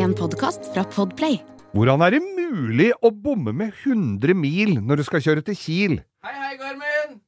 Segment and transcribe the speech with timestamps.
[0.00, 1.34] En podkast fra Podplay.
[1.76, 5.96] Hvordan er det mulig å bomme med 100 mil når du skal kjøre til Kiel?
[6.24, 7.18] Hei, hei, Garmin!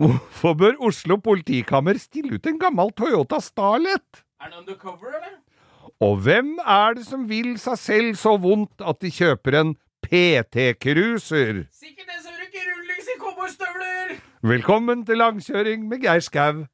[0.00, 4.24] Hvorfor bør Oslo politikammer stille ut en gammel Toyota Starlet?
[4.42, 5.38] Er den undercover, eller?
[6.02, 11.64] Og hvem er det som vil seg selv så vondt at de kjøper en PT-cruiser?
[11.70, 14.16] Sikkert den som bruker rullings i cowboystøvler!
[14.56, 16.64] Velkommen til langkjøring med Geir Skau.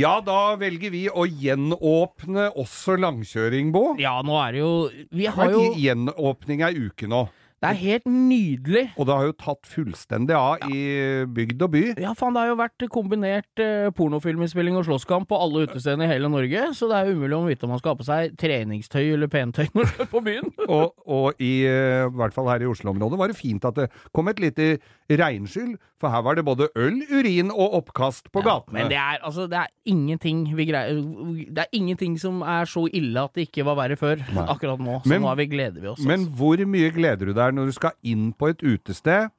[0.00, 3.90] Ja, da velger vi å gjenåpne også langkjøring, Bo.
[4.00, 4.72] Ja, nå er det jo
[5.12, 7.26] Vi har har jo gjenåpning ei uke nå,
[7.60, 8.86] Det er helt nydelig.
[8.96, 10.78] og det har jo tatt fullstendig av i
[11.28, 11.82] bygd og by.
[12.00, 16.12] Ja, faen, det har jo vært kombinert eh, pornofilminnspilling og slåsskamp på alle utestedene i
[16.14, 19.02] hele Norge, så det er umulig å vite om man skal ha på seg treningstøy
[19.12, 20.48] eller pentøy når man skal på byen.
[20.70, 23.90] Og, og i, eh, i hvert fall her i Oslo-området var det fint at det
[24.16, 24.78] kom et lite
[25.18, 28.72] regnskyll, for her var det både øl, urin og oppkast på gatene.
[28.78, 31.00] Men det er altså, det er ingenting vi greier
[31.50, 34.46] Det er ingenting som er så ille at det ikke var verre før, Nei.
[34.46, 35.00] akkurat nå.
[35.02, 36.00] Så Men- nå vi, gleder vi oss.
[36.04, 36.36] Men altså.
[36.36, 39.30] hvor mye gleder du deg når du skal inn på et utested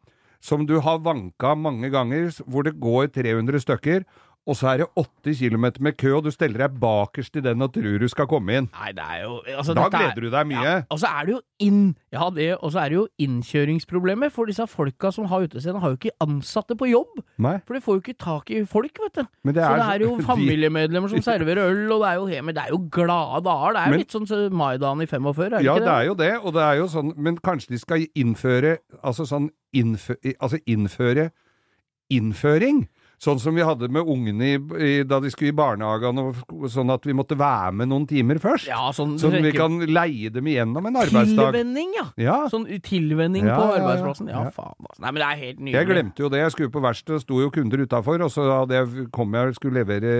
[0.42, 4.04] som du har vanka mange ganger, hvor det går 300 stykker,
[4.48, 7.62] og så er det 80 km med kø, og du steller deg bakerst i den
[7.62, 8.70] og tror du skal komme inn?
[8.74, 10.64] Nei, det er jo altså, Da gleder er- du deg mye.
[10.66, 14.32] Ja, og så er det jo inn Ja, det, og så er det jo innkjøringsproblemer,
[14.34, 17.22] for disse folka som har utestedene, har jo ikke ansatte på jobb.
[17.38, 17.60] Nei.
[17.68, 19.24] For de får jo ikke tak i folk, vet du.
[19.46, 22.44] Men det så er det er jo familiemedlemmer som serverer øl, og det er jo,
[22.44, 23.74] men det er jo glade dager.
[23.78, 25.94] Det er jo Men- litt sånn så maidagen i 45, er det Ja, ikke det
[25.94, 29.50] er jo det, og det er jo sånn, men kanskje de skal innføre, altså sånn
[29.74, 31.30] innfø, altså innføre
[32.12, 32.88] innføring?
[33.22, 36.90] Sånn som vi hadde med ungene i, i, da de skulle i barnehagen, og sånn
[36.90, 38.66] at vi måtte være med noen timer først.
[38.72, 41.52] Ja, sånn, Sånn vi kan leie dem igjennom en arbeidsdag.
[41.54, 42.06] Tilvenning, ja.
[42.18, 42.38] Ja.
[42.50, 44.32] Sånn tilvenning Ja, på arbeidsplassen.
[44.34, 44.74] Ja, faen.
[44.82, 44.98] Altså.
[45.04, 45.76] Nei, men det er helt nydelig.
[45.78, 46.42] Jeg glemte jo det.
[46.42, 49.60] Jeg skulle på verksted, sto jo kunder utafor, og så hadde jeg, kom jeg og
[49.60, 50.16] skulle levere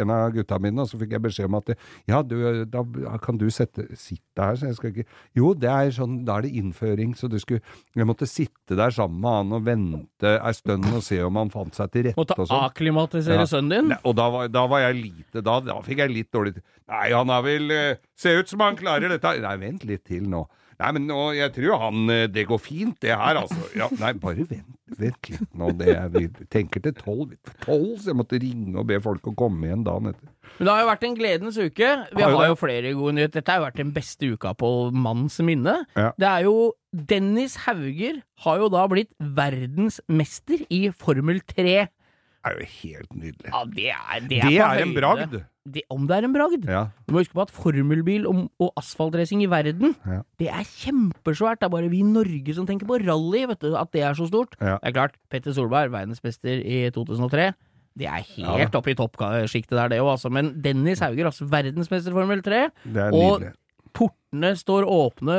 [0.00, 1.74] en av gutta mine, og så fikk jeg beskjed om at
[2.08, 2.84] ja, du, da
[3.20, 5.06] kan du sette, sitte her, så jeg skal ikke
[5.36, 7.60] Jo, det er sånn, da er det innføring, så du skulle
[7.96, 11.52] Jeg måtte sitte der sammen med han og vente ei stund og se om han
[11.52, 12.64] fant seg til rette og sånn.
[12.70, 13.46] akklimatisere Ja.
[13.46, 13.88] sønnen din.
[13.94, 16.56] Ne, Og da var, da var jeg lite da, da fikk jeg litt dårlig.
[16.88, 19.40] Nei, han er vel eh, Ser ut som han klarer dette.
[19.42, 20.46] Nei, vent litt til nå.
[20.78, 23.58] Nei, men nå, jeg tror han eh, Det går fint, det her, altså.
[23.76, 25.72] Ja, nei, bare vent, vent litt nå.
[25.76, 27.34] Det er, vi tenker til tolv.
[27.64, 30.30] Tolv, så jeg måtte ringe og be folk å komme igjen dagen etter.
[30.58, 31.88] Men det har jo vært en gledens uke.
[32.14, 33.40] Vi Har har jo flere gode nyheter.
[33.42, 35.84] Dette har jo vært den beste uka på manns minne.
[35.98, 36.12] Ja.
[36.18, 36.54] Det er jo
[36.94, 41.88] Dennis Hauger har jo da blitt verdensmester i Formel 3.
[42.46, 43.50] Er jo helt nydelig.
[43.50, 45.32] Ja, det er Det Det er en bragd.
[45.68, 46.64] Det, om det er en bragd.
[46.64, 46.84] Ja.
[47.06, 50.22] Du må huske på at formelbil og, og asfaltracing i verden, Ja.
[50.38, 51.58] det er kjempesvært.
[51.60, 54.14] Det er bare vi i Norge som tenker på rally, vet du, at det er
[54.16, 54.54] så stort.
[54.60, 54.78] Ja.
[54.78, 57.50] Det er klart, Petter Solberg, verdensmester i 2003.
[57.98, 60.30] Det er helt oppe i toppsjiktet der, det òg, altså.
[60.30, 62.70] Men Dennis Hauger, altså verdensmester i Formel 3.
[62.86, 63.52] Det er Og nydelig.
[63.92, 65.38] portene står åpne.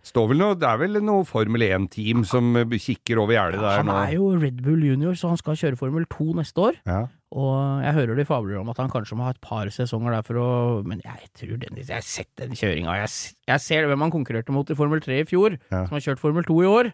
[0.00, 3.82] Står vel noe, det er vel noe Formel 1-team som eh, kikker over gjerdet der
[3.82, 6.78] Han er jo Red Bull junior, så han skal kjøre Formel 2 neste år.
[6.88, 7.02] Ja.
[7.36, 10.24] Og jeg hører de fabler om at han kanskje må ha et par sesonger der
[10.26, 10.48] for å
[10.88, 12.96] Men jeg tror den, Jeg har sett den kjøringa.
[13.04, 13.12] Jeg,
[13.52, 15.84] jeg ser hvem han konkurrerte mot i Formel 3 i fjor, Ja.
[15.84, 16.90] som har kjørt Formel 2 i år.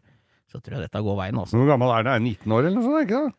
[0.51, 1.57] Så tror jeg dette går veien, altså.
[1.59, 1.95] Hvor gammel?
[1.95, 3.07] Er han 19 år eller noe sånt?
[3.07, 3.35] ikke det?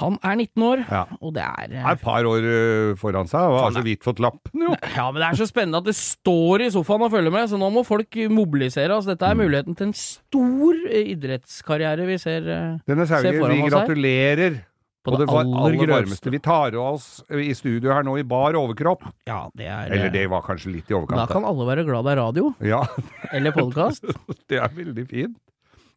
[0.00, 1.02] Han er 19 år, Ja.
[1.20, 4.18] og det er Er et par år eh, foran seg, og har så vidt fått
[4.24, 4.72] lappen, jo.
[4.96, 7.58] Ja, men det er så spennende at det står i sofaen og følger med, så
[7.60, 8.88] nå må folk mobilisere.
[8.96, 9.42] Altså, dette er Mm.
[9.44, 13.70] muligheten til en stor eh, idrettskarriere vi ser eh, Denne foran vi her.
[13.70, 14.60] gratulerer
[15.04, 16.30] på det det aller aller varmeste.
[16.30, 19.02] Vi tar av oss eh, i studio her nå i bar overkropp.
[19.26, 21.18] Ja, det er Eller eh, det var kanskje litt i overkant.
[21.20, 22.80] Da kan alle være glad det er radio, Ja,
[23.34, 24.04] eller podkast.
[24.48, 25.36] det er veldig fint.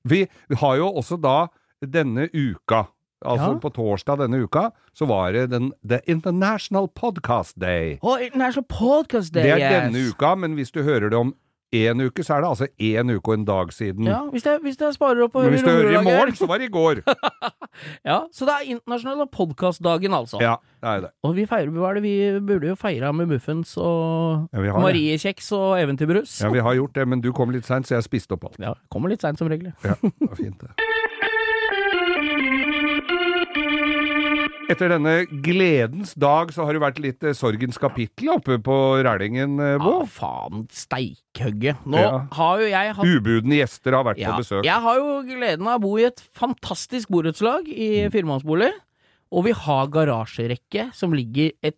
[0.03, 0.25] Vi
[0.59, 1.47] har jo også da
[1.85, 2.87] denne uka,
[3.23, 3.59] altså Ja.
[3.59, 7.97] på torsdag denne uka, så var det den The International Podcast Day.
[8.01, 9.93] Oh, International Podcast Day, Det er yes.
[9.93, 11.33] denne uka, men hvis du hører det om
[11.75, 14.05] én uke, så er det altså én uke og en dag siden.
[14.07, 16.47] Ja, hvis jeg, hvis jeg sparer opp og Men hvis du hører i morgen, så
[16.47, 17.01] var det i går.
[18.05, 20.39] Ja, så det er internasjonale podkastdagen, altså.
[20.39, 21.09] Ja, det er det.
[21.27, 24.77] Og vi feirer, hva er det vi burde jo feira med muffins og Ja.
[24.79, 26.37] Mariekjeks og eventyrbrus.
[26.41, 28.59] Ja, vi har gjort det, men du kom litt seint, så jeg spiste opp alt.
[28.63, 29.73] Ja, kommer litt seint som regel.
[29.83, 30.71] Ja, det var fint det.
[34.65, 35.11] Etter denne
[35.45, 38.75] gledens dag så har det vært litt eh, sorgens kapittel oppe på
[39.05, 39.91] Rælingen, Bo.
[39.99, 41.75] Ja, faen steikhugge.
[41.85, 42.23] Nå Ja.
[42.33, 44.65] har jo jeg hatt Ubudne gjester har vært ja, på besøk.
[44.65, 47.75] Jeg har jo gleden av å bo i et fantastisk borettslag Mm.
[47.77, 48.71] i firemannsbolig.
[49.31, 51.77] Og vi har garasjerekke som ligger et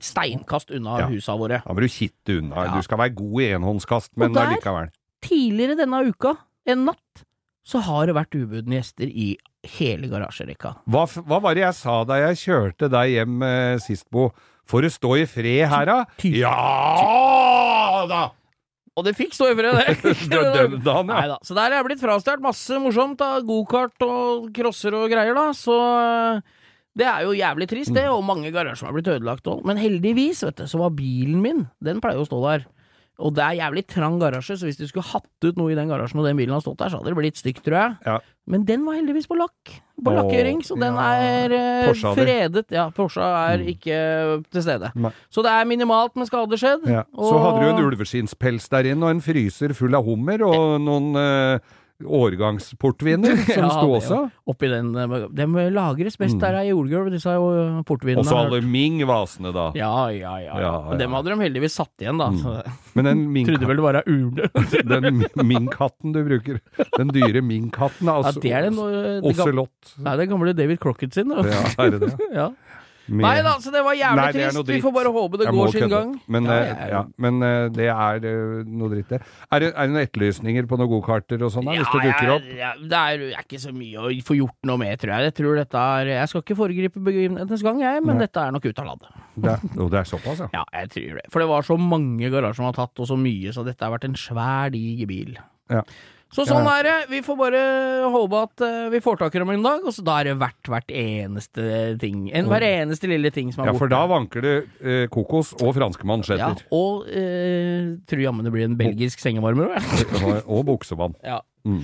[0.00, 1.06] steinkast unna Ja.
[1.08, 1.62] husa våre.
[1.64, 2.68] Da må du kitte unna.
[2.76, 4.90] Du skal være god i enhåndskast, men allikevel.
[5.22, 6.36] Tidligere denne uka,
[6.66, 7.24] en natt,
[7.64, 9.36] så har det vært ubudne gjester i
[9.78, 10.74] hele garasjerekka.
[10.90, 14.30] Hva, hva var det jeg sa da jeg kjørte deg hjem eh, sist, Bo?
[14.66, 15.98] Får du stå i fred her, da?
[16.18, 18.22] Ty- Ja da!
[18.96, 20.12] Og det fikk stå i fred, det!
[20.32, 21.20] Den dagen, ja.
[21.20, 21.36] Neida.
[21.44, 25.50] Så der er jeg blitt frastjålet masse morsomt av gokart og crosser og greier, da.
[25.56, 26.40] Så øh,
[26.96, 29.60] det er jo jævlig trist, det, og mange garasjer har blitt ødelagt òg.
[29.68, 32.64] Men heldigvis, vet du, så var bilen min, den pleier å stå der.
[33.18, 35.88] Og det er jævlig trang garasje, så hvis du skulle hatt ut noe i den
[35.88, 37.94] garasjen og den bilen har stått der, så hadde det blitt stygt, tror jeg.
[38.04, 38.16] Ja.
[38.46, 39.72] Men den var heldigvis på lakk.
[40.04, 42.66] På Åh, lakkgjøring, så den er eh, fredet.
[42.76, 43.24] Ja, Porscha
[43.54, 43.70] er Mm.
[43.72, 43.96] ikke
[44.52, 44.92] til stede.
[44.94, 45.10] Nei.
[45.32, 46.84] Så det er minimalt med skader skjedd.
[46.92, 47.02] Ja.
[47.16, 51.16] Så hadde du en ulveskinnspels der inne, og en fryser full av hummer, og noen
[51.16, 51.58] eh,
[52.04, 54.18] årgangsportviner som Ja, det- også.
[54.46, 56.40] Oppi den eh, De lagres best Mm.
[56.40, 58.20] der i jordgulv, disse eh, portvinene.
[58.20, 58.60] Og så alle.
[58.60, 59.70] Ming-vasene, da.
[59.78, 60.52] Ja, ja, ja.
[60.52, 60.60] ja.
[60.60, 62.28] Ja, Og dem hadde de heldigvis satt igjen, da.
[62.30, 62.72] Mm.
[62.94, 64.50] Men den Ming- trodde vel det var ei urne.
[64.92, 66.60] den Ming-katten du bruker,
[66.98, 69.94] den dyre Ming-katten, Ja, altså, det er den det gam- Ocelot.
[70.04, 71.28] Nei, det gamle David Crocket sin.
[71.32, 71.42] da.
[71.46, 72.12] Ja, er det det?
[72.34, 72.50] Ja.
[73.08, 74.66] Med- Nei da, så det var jævlig Nei, det trist.
[74.66, 76.20] Vi får bare håpe det Jeg går sin gang.
[76.26, 79.20] Men, Ja, eh, jeg- ja, men eh, det er eh, noe dritt, det.
[79.52, 82.32] Er det, er det noen etterlysninger på noen gokarter og sånn, ja, hvis det dukker
[82.34, 82.42] opp?
[82.56, 85.30] Ja, det er, er ikke så mye å få gjort noe med, tror jeg.
[85.30, 88.26] Jeg tror dette er Jeg skal ikke foregripe begivenhetens gang, jeg, men Nei.
[88.26, 89.08] dette er nok ut av landet.
[89.36, 90.48] Det jo, det er såpass, ja.
[90.52, 91.26] Ja, jeg tror det.
[91.30, 93.92] For det var så mange garasjer som har tatt, og så mye, så dette har
[93.96, 95.36] vært en svær, diger bil.
[95.70, 95.82] Ja.
[96.36, 96.96] Så sånn er det.
[97.08, 97.60] Vi får bare
[98.12, 100.34] håpe at eh, vi får tak i dem en dag, og så da er det
[100.42, 102.26] hvert hvert eneste ting.
[102.36, 105.72] En, hver eneste lille ting som er Ja, for da vanker det eh, kokos og
[105.78, 106.04] franske
[106.36, 106.52] ja.
[106.76, 110.42] Og eh, tror jammen det blir en belgisk sengevarmer òg, jeg.
[110.44, 111.16] Og, buksevann.
[111.26, 111.40] Ja.
[111.66, 111.82] Mm.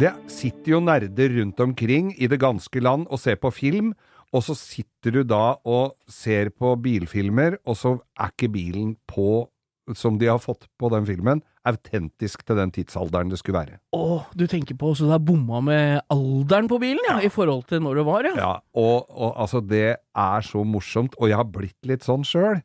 [0.00, 3.92] Det sitter jo nerder rundt omkring i det ganske land og ser på film,
[4.30, 9.48] og så sitter du da og ser på bilfilmer, og så er ikke bilen på,
[9.98, 13.80] som de har fått på den filmen, autentisk til den tidsalderen det skulle være.
[13.96, 17.66] Å, du tenker på så det er bomma med alderen på bilen, ja, i forhold
[17.68, 18.34] til når det var, ja.
[18.38, 22.62] Ja, og, og altså, det er så morsomt, og jeg har blitt litt sånn sjøl.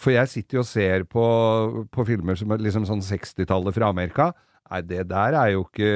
[0.00, 1.24] For jeg sitter jo og ser på,
[1.92, 4.30] på filmer som er liksom sånn 60-tallet fra Amerika.
[4.70, 5.86] Nei, det der er jo ikke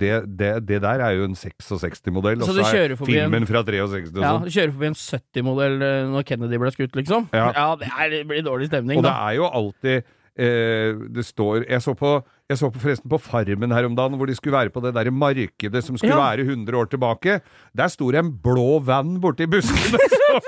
[0.00, 3.62] Det, det, det der er jo en 66-modell, og Så er forbi en- filmen fra
[3.64, 4.44] 63 og Ja, sånn.
[4.44, 7.28] du kjører forbi en 70-modell eh, når Kennedy ble skutt, liksom.
[7.32, 7.46] Ja.
[7.80, 9.96] det, er, det blir dårlig stemning, Og det er jo alltid
[10.36, 12.12] eh, Det står Jeg så på
[12.50, 14.92] jeg så på forresten på Farmen her om dagen, hvor de skulle være på det
[14.96, 16.20] der markedet som skulle Ja.
[16.34, 17.40] være 100 år tilbake.
[17.76, 20.40] Der sto det en blå van borti buskene som,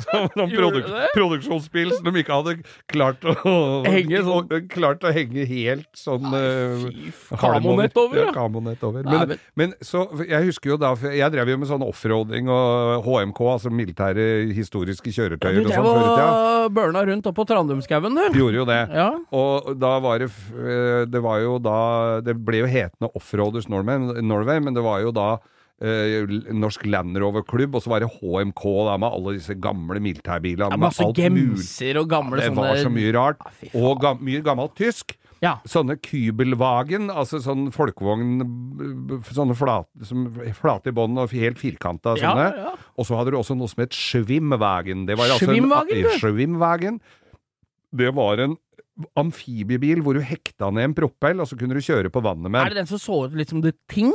[0.00, 2.54] som en Gjorde produk, produksjonsbil som de ikke hadde
[2.90, 3.34] klart å
[3.86, 4.48] Henge sånn.
[4.48, 6.84] å- Klart å henge helt sånn eh.
[7.40, 8.32] Kamonett over, Ja, ja.
[8.36, 9.02] kamonett over.
[9.04, 12.48] Nei, Men, men- men så Jeg husker jo da Jeg drev jo med sånn offroading
[12.48, 16.28] og HMK, altså militære historiske kjøretøyer Du og drev sånn før i tida.
[16.64, 18.38] og burna rundt oppå Trandumskauen, du.
[18.38, 18.80] Gjorde jo det.
[18.94, 19.08] Ja.
[19.32, 24.22] Og da var det eh, Det var jo da Det ble jo hetende Offroaders Norway,
[24.22, 25.28] Norway men det var jo da
[25.82, 30.70] eh, Norsk Land Rover-klubb, og så var det HMK da med alle disse gamle militærbilene.
[30.70, 33.42] Ja, masse gemser og gamle Det var så mye rart.
[33.64, 33.72] Ja.
[33.80, 35.16] Og ga mye gammelt tysk.
[35.40, 35.54] Ja.
[35.64, 38.42] Sånne Kybelwagen, altså sånn folkevogn
[39.32, 40.26] Sånne flate, som,
[40.58, 42.50] flate i bånn og helt firkanta sånne.
[42.60, 42.74] ja.
[43.00, 45.06] Og så hadde du også noe som het Schwimmwagen.
[45.08, 46.18] Det var altså Schwimmwagen, en?
[46.20, 47.00] Schwimmwagen.
[47.96, 48.58] Det var en
[49.18, 52.60] amfibiebil hvor du hekta ned en propell, og så kunne du kjøre på vannet med
[52.64, 54.12] Er det den som så ut litt som The Ting?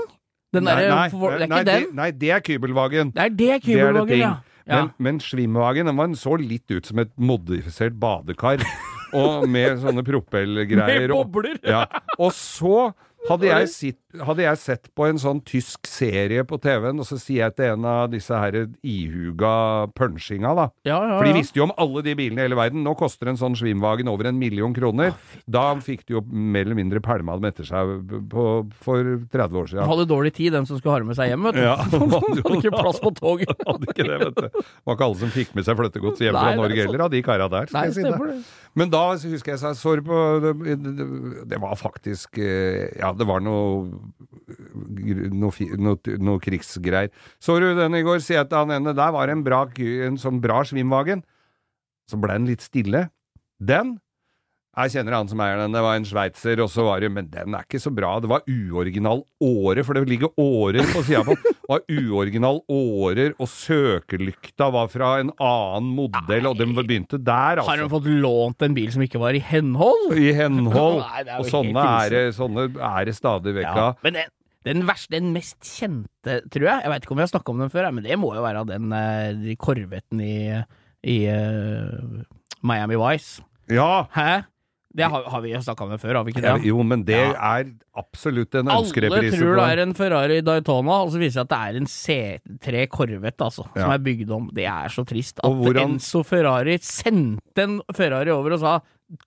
[0.56, 1.88] Den Nei, der, nei, for- Det er nei, ikke den?
[1.90, 3.10] Det, nei, det er Kybelwagen.
[3.16, 3.60] Det er det er
[4.08, 4.22] ting.
[4.22, 4.34] ja.
[4.68, 4.82] ja.
[4.86, 8.64] Men, men Schwimmwagen den var, så litt ut som et modifisert badekar.
[9.16, 11.08] og med sånne propellgreier.
[11.10, 11.60] Med og- bobler!
[11.64, 11.86] Ja.
[12.20, 12.94] Og så
[13.30, 17.18] hadde jeg, sitt, hadde jeg sett på en sånn tysk serie på TV-en, og så
[17.22, 19.54] sier jeg til en av disse her ihuga
[19.98, 20.68] punchinga, da.
[20.88, 22.84] Ja, ja, For de visste jo om alle de bilene i hele verden.
[22.86, 25.16] Nå koster en sånn svimvagen over en million kroner.
[25.50, 27.96] Da fikk de jo mer eller mindre pælma dem etter seg
[28.32, 28.48] på,
[28.86, 29.84] for 30 år siden.
[29.84, 31.64] De hadde dårlig tid, dem som skulle ha med seg hjem, vet du.
[31.66, 31.78] Ja,
[32.18, 33.56] hadde ikke plass på toget.
[33.66, 34.46] Hadde ikke det, vet du.
[34.46, 37.22] Det var ikke alle som fikk med seg flyttegods hjem fra Norge heller, av de
[37.26, 37.72] kara der.
[37.74, 38.16] Nei, si det.
[38.76, 41.06] Men da husker jeg seg så det på det, det,
[41.48, 43.90] det var faktisk eh, Ja, det var noe
[45.34, 47.12] noe, noe, noe krigsgreier.
[47.42, 48.22] Så du den i går?
[48.24, 48.96] Sier jeg til han ene.
[48.98, 51.24] Der var en, en sånn bra svimvagen.
[52.10, 53.08] Så ble den litt stille.
[53.58, 53.98] Den
[54.76, 57.30] Jeg kjenner han som eier den, det var en sveitser, og så var det Men
[57.32, 58.18] den er ikke så bra.
[58.20, 61.54] Det var uoriginal åre, for det ligger årer på sida på den.
[61.56, 67.62] Det var uoriginal årer, og søkelykta var fra en annen modell, og den begynte der,
[67.64, 67.92] Har hun altså.
[67.96, 70.12] fått lånt en bil som ikke var i henhold?
[70.20, 71.00] I henhold.
[71.06, 74.04] Nei, er Og sånne er, sånne er det stadig vekk Ja, av.
[74.06, 74.34] men den,
[74.68, 77.64] den verste, den mest kjente, tror jeg Jeg veit ikke om vi har snakka om
[77.64, 80.36] den før, men det må jo være den eh, de korvetten i,
[81.08, 82.20] i uh,
[82.66, 83.40] Miami Vice.
[83.72, 84.06] Ja!
[84.14, 84.44] Hæ?
[84.96, 86.54] Det har, har vi snakka om det før, har vi ikke ja!
[86.56, 86.70] det?
[86.70, 87.34] Jo, men det Ja.
[87.60, 91.54] er absolutt en Alle tror det er en Ferrari Daytona, og så viser det at
[91.54, 94.50] det er en C3 Corvette, altså, som er bygd om.
[94.56, 98.80] Det er så trist at hvordan- Enzo Ferrari sendte en Ferrari over og sa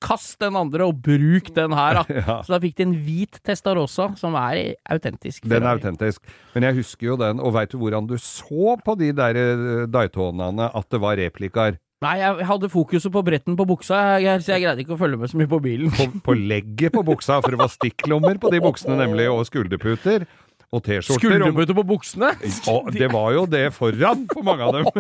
[0.02, 2.04] kast den andre og bruk den her, da.
[2.18, 2.40] Ja.
[2.42, 5.44] Så da fikk de en hvit Testarossa som er autentisk.
[5.48, 6.24] Den er autentisk.
[6.54, 9.86] Men jeg husker jo den, og veit du hvordan du så på de der eh,
[9.86, 11.78] Daytonaene at det var replikaer?
[12.04, 15.18] Nei, jeg hadde fokuset på bretten på buksa, jeg, så jeg greide ikke å følge
[15.18, 15.90] med så mye på bilen.
[15.90, 20.28] På, på legget på buksa, for det var stikklommer på de buksene nemlig, og skulderputer.
[20.68, 21.24] Og T-skjorter.
[21.24, 22.30] Skulderputer på buksene!
[22.70, 24.90] Og det var jo det foran på mange av dem.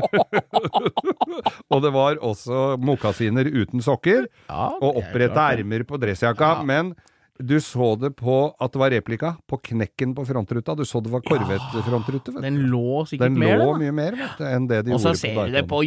[1.76, 6.50] og det var også mokasiner uten sokker, og oppretta ermer på dressjakka.
[6.56, 6.66] Ja.
[6.66, 6.94] Men
[7.38, 10.74] du så det på at det var replika, på knekken på frontruta.
[10.74, 12.34] Du så det var Corvette-frontrute.
[12.42, 15.12] Den lå sikkert Den mer, lå mye mer vet du, enn det de Og så
[15.18, 15.80] ser du det på,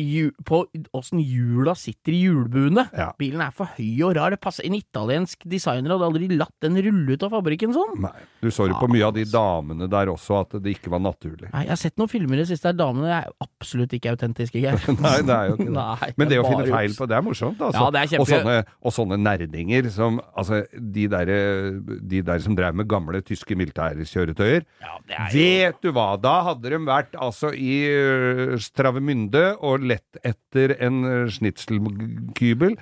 [0.48, 0.62] på
[0.96, 2.86] åssen hjula sitter i hjulbuene.
[2.96, 3.10] Ja.
[3.20, 4.32] Bilen er for høy og rar.
[4.36, 7.98] Det passer En italiensk designer hadde aldri latt den rulle ut av fabrikken sånn.
[8.06, 11.04] Nei, du så jo på mye av de damene der også at det ikke var
[11.04, 11.50] naturlig.
[11.52, 14.62] Nei, Jeg har sett noen filmer i det siste der damene er absolutt ikke autentiske,
[14.62, 14.80] Geir.
[15.06, 15.76] Nei, det er jo ikke det.
[15.82, 17.84] Nei, Men det å er finne feil på det er morsomt, altså.
[17.84, 21.30] Ja, det er og, sånne, og sånne nerdinger som Altså, de der,
[22.12, 24.68] de der som drev med gamle tyske militærkjøretøyer.
[24.84, 27.80] Ja, jo Vet du hva, da hadde de vært altså i
[28.62, 32.78] Stravemynde og lett etter en snitselkybel.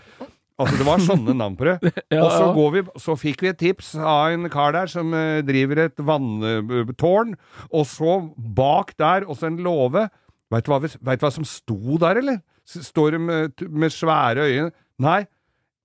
[0.60, 1.78] Altså, det var sånne navn på det.
[2.16, 5.14] Ja, og så, går vi, så fikk vi et tips av en kar der som
[5.16, 7.36] eh, driver et vanntårn,
[7.72, 10.08] og så bak der også en låve.
[10.52, 12.42] Veit du hva, vet du hva som sto der, eller?
[12.70, 14.74] Står de med, med svære øyne?
[15.00, 15.22] Nei,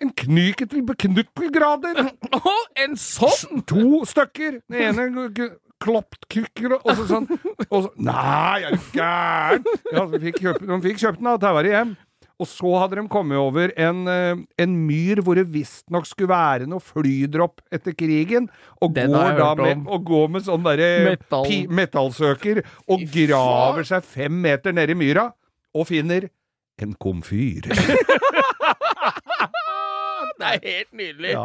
[0.05, 2.01] en knyketel knuttelgrader!
[2.39, 3.63] Å, en sånn!
[3.71, 4.61] To stykker!
[4.73, 5.29] Den ene
[5.85, 7.27] kukker, og så sånn
[7.69, 9.67] og så, Nei, er du gæren?
[9.93, 11.95] Ja, de fikk kjøpe, de fikk kjøpt den og taua det hjem.
[12.43, 16.67] Og så hadde de kommet over en, eh, en myr hvor det visstnok skulle være
[16.71, 18.49] noe flydropp etter krigen,
[18.83, 21.47] og Den går da med, og går med sånn derre Metall.
[21.71, 25.29] metallsøker og graver seg fem meter nedi i myra,
[25.75, 26.27] og finner
[26.83, 27.71] en komfyr.
[30.41, 31.33] Det er helt nydelig.
[31.35, 31.45] Ja.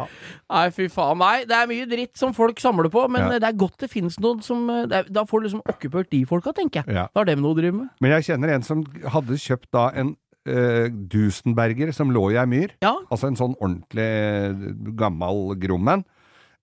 [0.50, 1.18] Nei, fy faen.
[1.22, 3.38] Nei, det er mye dritt som folk samler på, men Ja.
[3.38, 6.24] det er godt det finnes noen som eh, er, Da får du liksom okkupert de
[6.26, 6.96] folka, tenker jeg.
[6.98, 7.04] Ja.
[7.14, 7.88] Da har dem noe å drive med.
[8.02, 8.82] Men jeg kjenner en som
[9.14, 10.14] hadde kjøpt da en
[10.48, 12.74] uh, Dusenberger som lå i ei myr.
[12.82, 12.96] Ja.
[13.12, 14.64] Altså en sånn ordentlig eh,
[14.98, 16.02] gammel grommen.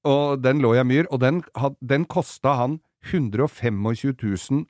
[0.08, 2.80] Og den lå i ei myr, og den, had- den kosta han
[3.12, 4.66] 125 000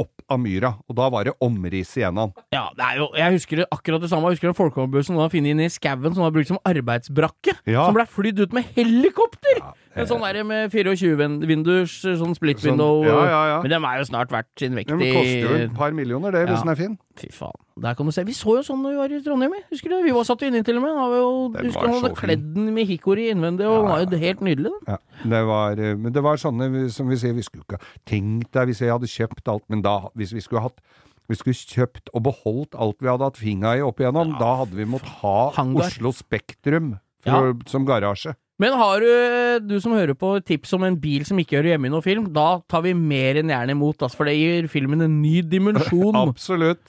[0.00, 0.72] opp av myra.
[0.88, 2.32] Og da var det omriss igjen han.
[2.54, 4.30] Ja, det er jo, jeg husker det akkurat det samme.
[4.30, 7.56] Jeg husker den folkehåndbussen som var funnet inne i skauen, som var brukt som arbeidsbrakke.
[7.68, 7.86] Ja.
[7.86, 9.60] Som ble flydd ut med helikopter!
[9.60, 13.58] Ja, en sånn der med 24-vindus, sånn split Sånn, ja, ja, ja.
[13.64, 16.34] Men den er jo snart verdt sin vekt Den i koster jo et par millioner,
[16.34, 16.94] det, hvis den er fin.
[17.20, 17.58] Fy faen.
[17.82, 18.24] Der kan du se.
[18.28, 19.98] Vi så jo sånn når vi var i Trondheim, husker du?
[20.04, 20.96] Vi var satt inni til og med.
[20.96, 24.22] Han jo, husker du, han hadde kledd den med hikori innvendig, og den var jo
[24.24, 24.72] helt nydelig.
[24.72, 24.96] Den.
[24.96, 28.52] Ja, det var, eh, men det var sånne som vi sier, vi skulle ikke tenkt
[28.56, 30.80] deg hvis jeg hadde kjøpt alt, men da, hvis vi skulle hatt
[31.30, 34.76] vi skulle kjøpt og beholdt alt vi hadde hatt finga i opp igjennom, da hadde
[34.76, 35.86] vi måttet ha Hangar.
[35.86, 38.34] Oslo Spektrum for, som garasje.
[38.62, 39.08] Men har du,
[39.66, 42.28] du som hører på, tips om en bil som ikke hører hjemme i noen film,
[42.30, 46.14] da tar vi mer enn gjerne imot, altså, for det gir filmen en ny dimensjon.
[46.28, 46.84] Absolutt.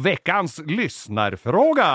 [0.00, 1.88] Veckans lyssnarfråga!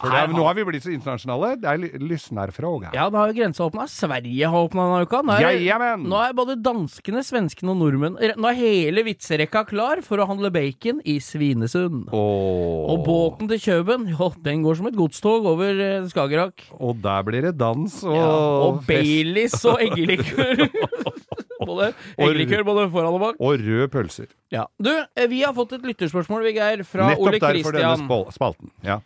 [0.00, 1.54] For det, nå har vi blitt så internasjonale.
[1.62, 2.90] Det er ly- lyssnarfråga.
[2.96, 3.86] Ja, da har jo grensa åpna.
[3.90, 5.22] Sverige har åpna denne uka.
[5.26, 6.06] Nå er, Jajamän!
[6.10, 10.50] nå er både danskene, svenskene og nordmenn Nå er hele vitserekka klar for å handle
[10.54, 12.08] bacon i Svinesund.
[12.12, 12.92] Oh.
[12.94, 16.66] Og båten til Kjøben, jo, den går som et godstog over eh, Skagerrak.
[16.80, 18.30] Og der blir det dans og, Ja,
[18.66, 18.90] og fest.
[19.06, 20.66] Baileys og eggelikør.
[21.60, 23.40] både eggelikør både foran og bak.
[23.40, 24.30] Og røde pølser.
[24.52, 24.66] Ja.
[24.82, 28.72] Du, eh, vi har fått et lytterspørsmål, Viggeir, fra Nettopp Ole derfor denne spalten.
[28.86, 29.00] Ja.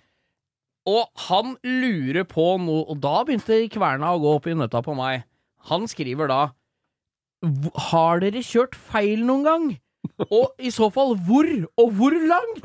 [0.91, 4.97] Og han lurer på noe, og da begynte kverna å gå opp i nøtta på
[4.97, 5.27] meg.
[5.71, 6.41] Han skriver da
[7.91, 9.71] Har dere kjørt feil noen gang?
[10.31, 11.49] Og i så fall hvor,
[11.81, 12.65] og hvor langt?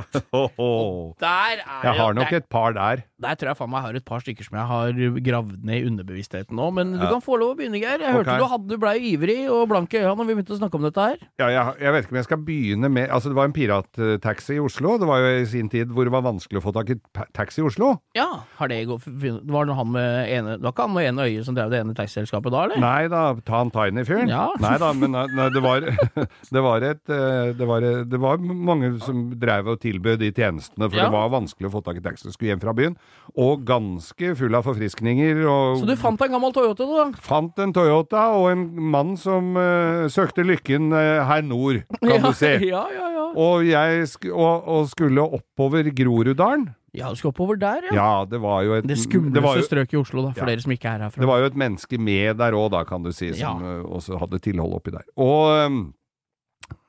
[1.23, 3.03] Der er Jeg har nok et par der.
[3.21, 5.85] Der tror jeg faen meg har et par stykker som jeg har gravd ned i
[5.87, 6.65] underbevisstheten nå.
[6.75, 7.11] Men du Ja.
[7.13, 7.99] kan få lov å begynne, Geir.
[8.03, 8.17] Jeg okay.
[8.17, 10.83] hørte du hadde, blei ivrig og blank i øya når vi begynte å snakke om
[10.83, 11.17] dette her.
[11.39, 14.57] Ja, jeg, jeg vet ikke om jeg skal begynne med Altså, det var en pirattaxi
[14.57, 14.97] i Oslo.
[14.99, 16.97] Det var jo i sin tid hvor det var vanskelig å få tak i
[17.31, 17.93] taxi i Oslo.
[18.17, 21.27] Ja, har det gått Var det han med ene Det var ikke han med ene
[21.29, 22.83] øye som drev det ene taxiselskapet da, eller?
[22.83, 24.27] Nei da, ta han Tiny-fyren.
[24.27, 24.49] Ja.
[24.59, 25.87] Nei da, men nei, nei, det var
[26.55, 30.89] Det var et eh, det var, det var mange som drev og tilbød de tjenestene,
[30.89, 31.07] for Ja.
[31.07, 32.27] det var vanskelig å få tak i taxi.
[32.33, 32.95] Skulle hjem fra byen.
[33.35, 35.41] Og ganske full av forfriskninger.
[35.49, 37.07] Og Så du fant en gammel Toyota, du, da?
[37.19, 42.21] fant en Toyota og en mann som uh, søkte lykken uh, her nord, kan ja,
[42.23, 42.53] du se.
[42.71, 43.25] Ja, ja, ja.
[43.35, 46.69] Og jeg sk og, og skulle oppover Groruddalen.
[46.95, 47.95] Ja, du skal oppover der, ja.
[47.97, 50.53] Ja, det var jo et Det skumleste strøket i Oslo, da, for Ja.
[50.53, 51.19] dere som ikke er herfra.
[51.25, 53.79] det var jo et menneske med der òg, da, kan du si, som Ja.
[53.81, 55.03] uh, også hadde tilhold oppi der.
[55.19, 55.81] Og um,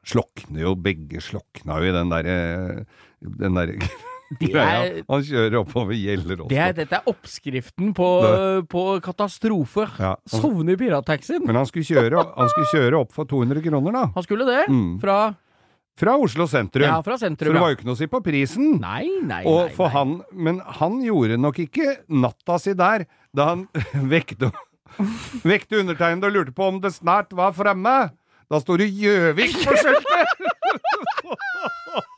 [0.06, 2.86] slokner jo, begge slokna jo i den derre
[3.18, 3.74] den der
[4.40, 6.48] Det er- Han kjører oppover gjeller også.
[6.50, 8.08] det er, dette er oppskriften på,
[8.68, 9.92] på katastrofer.
[10.02, 11.44] Ja, han- Sovne i pirattaxien.
[11.46, 14.04] Men han skulle, kjøre, han skulle kjøre opp for 200 kroner, da.
[14.16, 14.64] Han skulle det.
[14.68, 14.96] Mm.
[15.00, 15.18] Fra,
[15.96, 16.84] Fra Oslo sentrum.
[16.84, 17.48] ja, fra sentrum.
[17.48, 18.74] Så det var jo ikke noe å si på prisen.
[18.82, 19.76] Nei, nei, Og nei.
[19.78, 19.90] nei.
[19.94, 23.62] han, men han gjorde nok ikke natta si der, da han
[24.14, 24.50] vekte,
[25.46, 27.94] vekte undertegnede og lurte på om det snart var fremme.
[28.46, 30.36] Da står det Gjøvik på skiltet!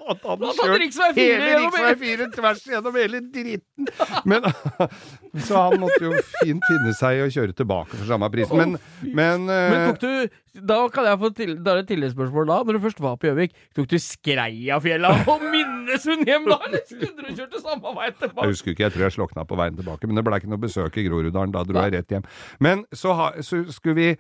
[0.08, 3.88] Og hadde Da han har kjørt hele riksvei 4 tvers gjennom hele dritten.
[4.28, 4.44] Men,
[5.46, 8.52] så han måtte jo fint finne seg å kjøre tilbake for samme pris.
[8.52, 11.92] Men, men, Men eh, tok du Da kan jeg få til, da er det et
[11.94, 12.60] tilleggsspørsmål da.
[12.68, 17.28] Når du først var på Gjøvik, tok du Skreiafjella og Minnesund hjem da, eller skulle
[17.28, 18.48] du kjørte samme vei tilbake?
[18.48, 20.64] Jeg husker ikke, jeg tror jeg slokna på veien tilbake, men det ble ikke noe
[20.66, 21.54] besøk i Groruddalen.
[21.54, 22.26] Da dro jeg rett hjem.
[22.64, 24.10] Men så, ha, så skulle vi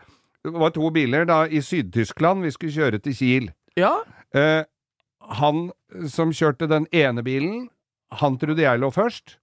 [0.44, 2.44] Det var to biler da i Syd-Tyskland.
[2.46, 3.50] Vi skulle kjøre til Kiel.
[3.78, 3.96] Ja,
[4.36, 4.64] Eh,
[5.40, 5.70] han
[6.12, 7.68] som kjørte den ene bilen,
[8.20, 9.38] han trodde jeg lå først.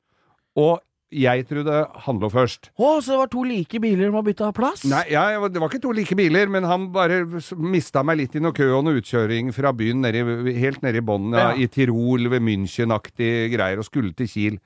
[0.57, 0.77] Og
[1.15, 2.71] jeg trodde han lå først.
[2.77, 4.83] Å, så det var to like biler som har bytta plass?
[4.89, 7.23] Nei, ja, det var ikke to like biler, men han bare
[7.57, 10.23] mista meg litt i noe kø og noe utkjøring fra byen nedi,
[10.59, 14.57] helt nede i bånn, ja, i Tirol ved München-aktig greier, og skulle til Kiel.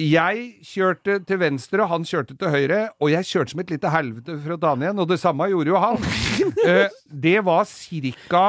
[0.00, 3.90] Jeg kjørte til venstre, og han kjørte til høyre, og jeg kjørte som et lite
[3.92, 6.00] helvete for å ta han igjen, og det samme gjorde jo han.
[6.60, 8.40] Eh, det var cirka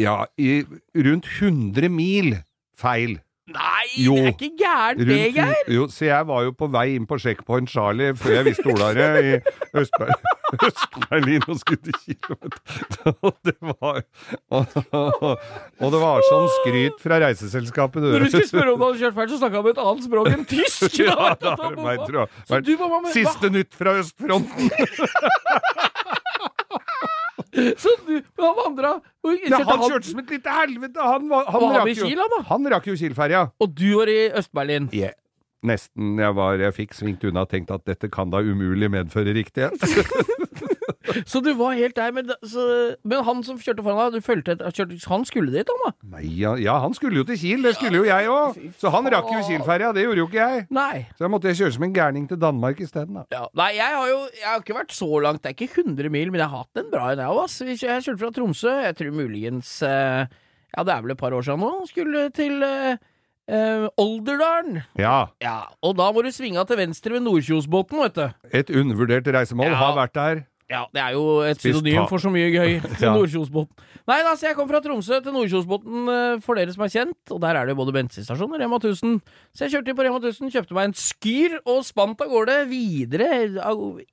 [0.00, 0.62] ja, i,
[0.96, 2.34] rundt 100 mil
[2.80, 3.18] feil.
[3.50, 4.14] Nei, Jo.
[4.16, 5.64] det er ikke gærent, det, Geir!
[5.74, 8.86] jo, så jeg var jo på vei inn på Checkpoint Charlie før jeg visste ordet
[8.86, 10.14] av det, i Østber-
[10.58, 13.14] Øst-Berlin og skulle kilometer.
[13.22, 14.02] Og det var
[14.50, 14.66] og,
[15.80, 18.02] og det var sånn skryt fra reiseselskapet.
[18.04, 20.08] Når du skulle spørre om du hadde kjørt feil, så snakka han med et annet
[20.08, 20.98] språk enn tysk!
[21.10, 22.28] Ja, det var har meg, tror jeg.
[22.48, 22.72] Så du
[23.14, 24.70] Siste nytt fra østfronten!
[27.50, 28.90] Så du, han vandra
[29.50, 31.02] Ja, han kjørte som et lite helvete!
[31.02, 33.48] Han, han, han rakk jo, han rakk jo Kiel-ferja.
[33.60, 34.86] Og du var i Øst-Berlin.
[34.94, 35.16] Yeah.
[35.66, 39.34] Nesten jeg var Jeg fikk svingt unna og tenkt at dette kan da umulig medføre
[39.36, 39.76] riktighet.
[41.26, 42.64] Så du var helt der, men, så,
[43.06, 45.92] men han som kjørte foran deg, du følte etter, kjørte, han skulle dit, han da?
[46.16, 48.58] Nei, ja, ja, han skulle jo til Kiel, det skulle jo jeg òg.
[48.80, 50.66] Så han rakk jo Kiel-ferja, det gjorde jo ikke jeg.
[50.76, 51.04] Nei.
[51.16, 53.24] Så jeg måtte kjøre som en gærning til Danmark isteden, da.
[53.34, 53.44] Ja.
[53.58, 56.30] Nei, jeg har jo jeg har ikke vært så langt, det er ikke 100 mil,
[56.32, 57.58] men jeg har hatt en bra en, jeg òg, ass.
[57.66, 60.38] Jeg kjørte fra Tromsø, jeg tror muligens eh,
[60.70, 61.72] Ja, det er vel et par år siden nå.
[61.90, 63.00] Skulle til eh,
[63.50, 64.82] eh, Olderdalen.
[65.00, 65.16] Ja.
[65.42, 68.28] Ja, og da må du svinge av til venstre ved Nordkjosbotn, vet du.
[68.62, 69.72] Et undervurdert reisemål.
[69.74, 69.82] Ja.
[69.82, 70.46] Har vært der.
[70.70, 72.76] Ja, det er jo et Spist synonym for så mye gøy.
[73.00, 73.14] Til Ja.
[73.16, 73.72] Nordkjosbotn.
[74.06, 77.18] Nei da, så jeg kom fra Tromsø til Nordkjosbotn eh, for dere som er kjent,
[77.34, 79.16] og der er det jo både bensinstasjon og Rema 1000.
[79.50, 82.56] Så jeg kjørte inn på Rema 1000, kjøpte meg en Skyr og spant av gårde
[82.70, 83.28] videre.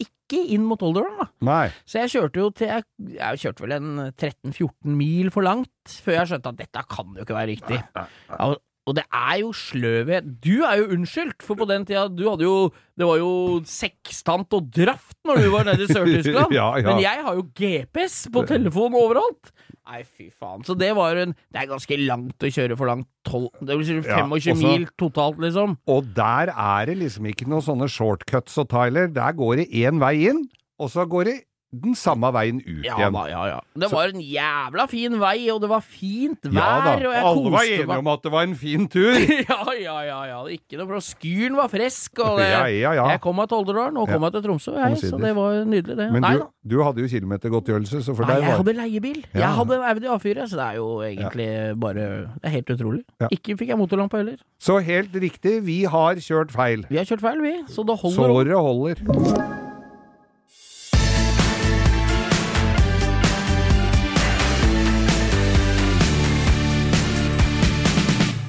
[0.02, 1.30] Ikke inn mot Olderdalen, da.
[1.46, 1.68] Nei.
[1.88, 2.84] Så jeg kjørte jo til Jeg,
[3.16, 7.24] jeg kjørte vel en 13-14 mil for langt før jeg skjønte at dette kan jo
[7.24, 7.78] ikke være riktig.
[7.96, 8.08] Ja,
[8.50, 10.28] og- og det er jo sløvhet.
[10.44, 13.32] Du er jo unnskyldt, for på den tida du hadde jo Det var jo
[13.68, 16.54] sekstant og draft når du var nede i Sør-Tyskland.
[16.58, 16.88] Ja, ja.
[16.88, 19.52] Men jeg har jo GPS på telefon overalt.
[19.88, 20.64] Nei, fy faen.
[20.68, 23.10] Så det var en Det er ganske langt å kjøre for langt.
[23.28, 25.76] 12, det vil si 25 Ja, mil totalt, liksom.
[25.92, 29.12] Og der er det liksom ikke noen sånne shortcuts og Tyler.
[29.12, 30.46] Der går det én vei inn,
[30.80, 31.38] og så går det
[31.76, 33.12] den samme veien ut Ja igjen.
[33.14, 33.58] da, ja ja.
[33.76, 37.52] Det var en jævla fin vei, og det var fint vær, Ja og jeg Alle
[37.52, 37.98] var enige meg.
[38.00, 39.18] om at det var en fin tur.
[39.20, 40.38] ja, ja, ja, ja.
[40.56, 41.04] Ikke noe problem.
[41.04, 42.94] Skyren var frisk, og det Ja.
[43.12, 45.98] Jeg kom meg til Olderdalen, og kom meg til Tromsø, jeg, så det var nydelig,
[46.00, 46.08] det.
[46.16, 49.22] Men Nei du, du hadde jo kilometergodtgjørelse, så for Nei, deg jeg var hadde leiebil.
[49.36, 51.50] Jeg hadde Audi A4, så det er jo egentlig
[51.84, 52.08] bare
[52.40, 53.04] Det er helt utrolig.
[53.32, 54.40] Ikke fikk jeg motorlampe heller.
[54.60, 56.88] Så helt riktig, vi har kjørt feil.
[56.90, 58.18] Vi har kjørt feil, vi, så det holder.
[58.24, 59.67] Såret holder.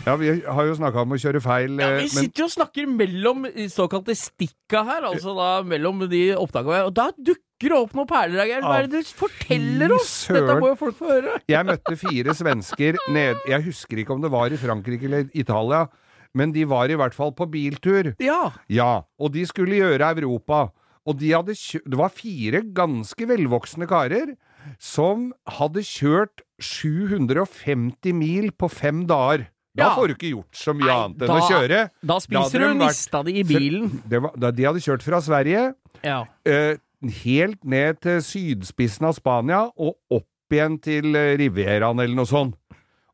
[0.09, 2.49] Ja, vi har jo snakka om å kjøre feil, Ja, eh, vi men sitter jo
[2.49, 7.79] og snakker mellom såkalte stikka her, altså da mellom de opptakene, og da dukker det
[7.79, 8.65] opp noen perler, Geir.
[8.65, 10.13] Hva er det du forteller oss?
[10.33, 11.39] Dette må jo folk få høre.
[11.51, 15.87] jeg møtte fire svensker ned Jeg husker ikke om det var i Frankrike eller Italia,
[16.35, 18.15] men de var i hvert fall på biltur.
[18.23, 18.53] Ja.
[18.71, 20.69] Ja, og de skulle gjøre Europa.
[21.09, 24.35] Og de hadde det var fire ganske velvoksne karer
[24.79, 29.47] som hadde kjørt 750 mil på fem dager.
[29.77, 31.81] Da får du ikke gjort så mye Nei, annet enn da- å kjøre.
[32.03, 34.03] Da spiser da du nista di i bilen.
[34.09, 36.25] Det var, da de hadde kjørt fra Sverige Ja.
[36.45, 36.77] eh,
[37.23, 42.55] helt ned til sydspissen av Spania og opp igjen til eh, Rivieraen eller noe sånt.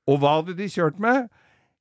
[0.09, 1.29] Og hva hadde de kjørt med?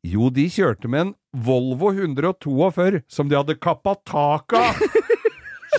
[0.03, 4.75] Jo, de kjørte med en Volvo 142 som de hadde kappa taket av!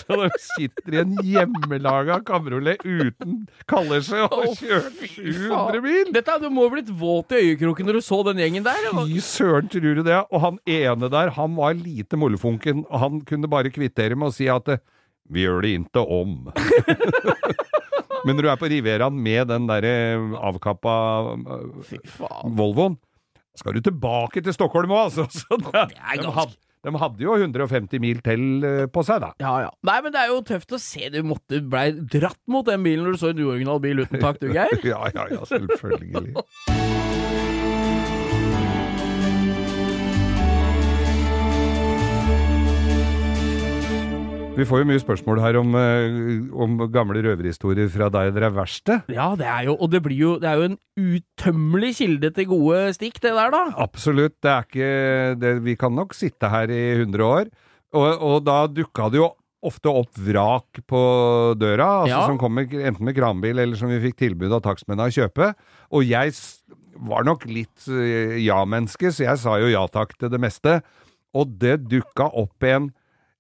[0.02, 3.37] Så de sitter i en hjemmelaga kabriolet uten
[3.70, 5.78] kallerse og Å, kjører 700 faen.
[5.85, 6.11] mil!
[6.16, 8.88] Dette, du må ha blitt våt i øyekroken når du så den gjengen der.
[8.98, 10.18] Fy søren, tror du det?
[10.35, 14.37] Og han ene der, han var lite mollefunken, og han kunne bare kvittere med å
[14.37, 14.68] si at
[15.33, 16.35] vi gjør det ikke om.
[18.24, 19.94] Men når du er på Riveraen med den derre
[20.48, 20.92] avkappa
[21.37, 22.54] eh, faen.
[22.57, 22.94] Volvoen,
[23.59, 25.26] skal du tilbake til Stockholm òg, altså!
[25.44, 29.33] Så det, er de, ganske- de hadde jo 150 mil til eh, på seg, da.
[29.42, 29.70] Ja, ja.
[29.88, 33.07] Nei, men det er jo tøft å se du måtte blei dratt mot den bilen
[33.07, 34.79] når du så en uoriginal bil uten tak, du, Geir.
[34.94, 36.35] Ja, ja, ja, selvfølgelig.
[44.54, 48.54] Vi får jo mye spørsmål her om, eh, om gamle røverhistorier fra deg dere er
[48.54, 49.00] verste.
[49.10, 52.46] Ja, det er jo, og det blir jo, det er jo en utømmelig kilde til
[52.52, 53.64] gode stikk, det der, da.
[53.82, 54.36] Absolutt.
[54.40, 57.50] Det er ikke det, Vi kan nok sitte her i 100 år.
[57.94, 59.32] Og, og da dukka det jo
[59.64, 61.02] ofte opp vrak på
[61.58, 62.26] døra, altså Ja.
[62.26, 65.54] som kom med, enten med kranbil eller som vi fikk tilbud av takstmennene å kjøpe.
[65.90, 66.30] Og jeg
[67.02, 70.78] var nok litt eh, ja-menneske, så jeg sa jo ja takk til det meste.
[71.34, 72.92] Og det dukka opp en,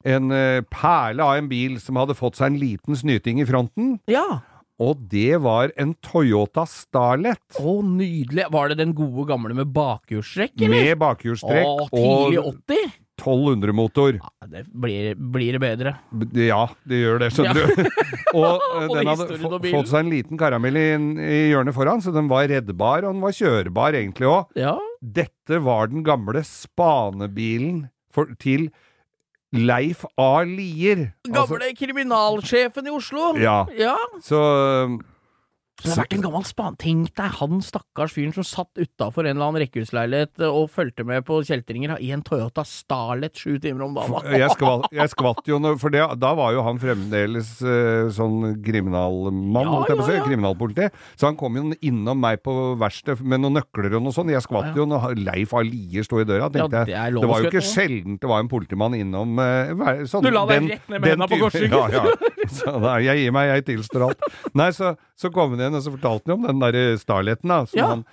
[0.04, 3.94] en eh, perle av en bil som hadde fått seg en liten snyting i fronten.
[4.10, 4.42] Ja.
[4.82, 7.38] Og det var en Toyota Starlet.
[7.62, 8.48] Å, nydelig.
[8.50, 10.74] Var det den gode gamle med bakhjulstrekk, eller?
[10.74, 13.00] Med bakhjulstrekk Å, tidlig og 80?
[13.14, 14.16] 1200-motor.
[14.18, 15.92] Ja, det blir, blir det bedre.
[16.34, 17.68] Ja, det gjør det, skjønner Ja.
[17.70, 17.84] du.
[18.40, 20.86] og eh, Og den hadde fått seg en liten karamell i,
[21.22, 24.50] i hjørnet foran, så den var reddbar, og den var kjørbar egentlig òg.
[24.58, 24.74] Ja.
[24.98, 28.68] Dette var den gamle spanebilen for, til
[29.54, 30.42] Leif A.
[30.42, 31.12] Lier.
[31.30, 33.34] Altså, Gamle kriminalsjefen i Oslo.
[33.38, 33.64] Ja.
[33.78, 33.96] ja.
[34.22, 34.40] så
[35.84, 36.76] Så det har vært en gammel span.
[36.80, 41.26] Tenk deg han stakkars fyren som satt utafor en eller annen rekkehusleilighet og fulgte med
[41.28, 44.16] på kjeltringer i en Toyota Starlet sju timer om dagen.
[44.32, 49.60] jeg, skvatt, jeg skvatt jo, for det, da var jo han fremdeles eh, sånn kriminalmann,
[49.60, 50.26] Ja, holdt jeg på å si, ja, ja.
[50.28, 50.88] kriminalpoliti.
[51.20, 54.32] Så han kom jo innom meg på verkstedet med noen nøkler og noe sånt.
[54.32, 54.80] Jeg skvatt Ja, ja.
[54.80, 55.62] jo når Leif A.
[55.64, 56.46] Lier sto i døra.
[56.46, 58.94] Ja, Tenkte det jeg, er det var jo ikke sjeldent sjelden det var en politimann
[58.96, 61.92] innom eh, sånn, Du la deg den- rett ned med den hendene på korsryggen.
[61.92, 62.32] Ja, ja.
[62.54, 64.24] Så, da, jeg gir meg, jeg tilstår alt.
[64.54, 67.60] Nei, så, så kom han igjen, og så fortalte han om den der Starleten, da.
[67.70, 67.86] Som Ja.
[67.92, 68.04] han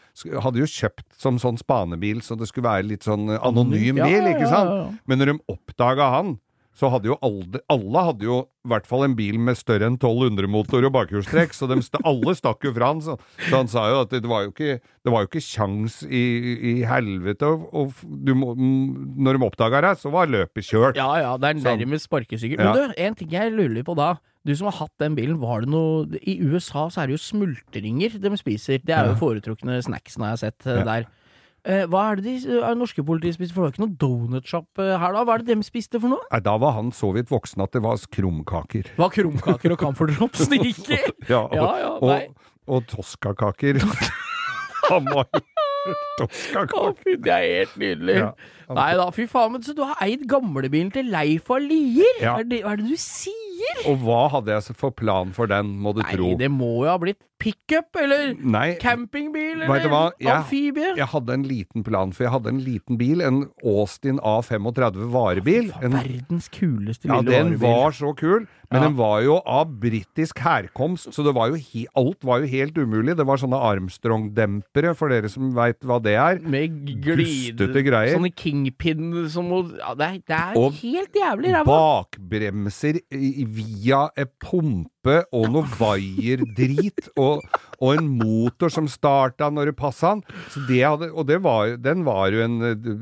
[0.46, 4.30] hadde jo kjøpt som sånn spanebil, så det skulle være litt sånn anonym Ja, bil,
[4.36, 5.00] ikke sant?
[5.08, 6.40] Men når de oppdaga han,
[6.74, 9.98] så hadde jo alle, alle hadde jo i hvert fall en bil med større enn
[10.00, 11.76] 1200-motor og bakhjulstrekk, så de,
[12.08, 13.02] alle stakk jo fra han.
[13.04, 13.18] Så,
[13.50, 16.22] så han sa jo at det var jo ikke, det var jo ikke sjans i,
[16.72, 20.96] i helvete og, og du Når de oppdaga deg, så var løpet kjørt.
[21.02, 22.58] Ja ja, det er nærmest sparkesykkel.
[22.62, 22.72] Ja.
[22.72, 24.14] Men du, en ting jeg lurer på da.
[24.48, 27.22] Du som har hatt den bilen, var det noe I USA så er det jo
[27.22, 28.80] smultringer de spiser.
[28.82, 30.86] Det er jo foretrukne snacksen har jeg sett eh, Ja.
[30.88, 31.10] der.
[31.62, 33.54] Eh, hva er det de er norske politiet spiser?
[33.54, 35.22] For det var ikke noe donutshop eh, her da?
[35.30, 36.26] Hva er det de spiste for noe?
[36.32, 38.90] Nei, da var han så vidt voksen at det var krumkaker.
[38.90, 41.02] Det var krumkaker og camphordrops det gikk i!
[41.30, 43.78] Ja, og, Ja, ja, og, og toskakaker.
[44.90, 45.46] han var jo
[46.24, 46.98] toskakaker.
[47.04, 48.18] fy, det er helt nydelig.
[48.24, 48.32] Ja.
[48.74, 49.54] Nei da, fy faen.
[49.54, 52.18] Men så du har eid gamlebilen til Leif av Lier?
[52.24, 52.40] Ja.
[52.40, 53.38] Hva, er hva er det du sier?
[53.88, 56.36] Og hva hadde jeg for plan for den, må du Nei, tro?
[56.38, 60.12] det må jo ha blitt pickup, eller Nei, campingbil, eller?
[60.20, 60.92] Jeg- amfibie.
[60.96, 65.70] jeg hadde en liten plan, for jeg hadde en liten bil, en Austin A35 varebil.
[65.72, 67.58] Ja, En, verdens kuleste ja, den varebil.
[67.58, 68.88] var så kul, men Ja.
[68.88, 72.76] den var jo av britisk herkomst, så det var jo he alt var jo helt
[72.78, 73.18] umulig.
[73.18, 76.40] Det var sånne Armstrong-dempere, for dere som veit hva det er.
[76.48, 78.16] Med glidete greier.
[78.18, 81.66] Sånne kingpin som ja, Det er, det er Og helt jævlig ræva.
[81.66, 84.26] Bakbremser i- via en
[85.02, 87.10] pumpe og noe vaierdrit.
[87.20, 87.42] Og,
[87.82, 90.24] og en motor som starta når det passa han.
[90.54, 92.60] Så det hadde, og det var, den var jo en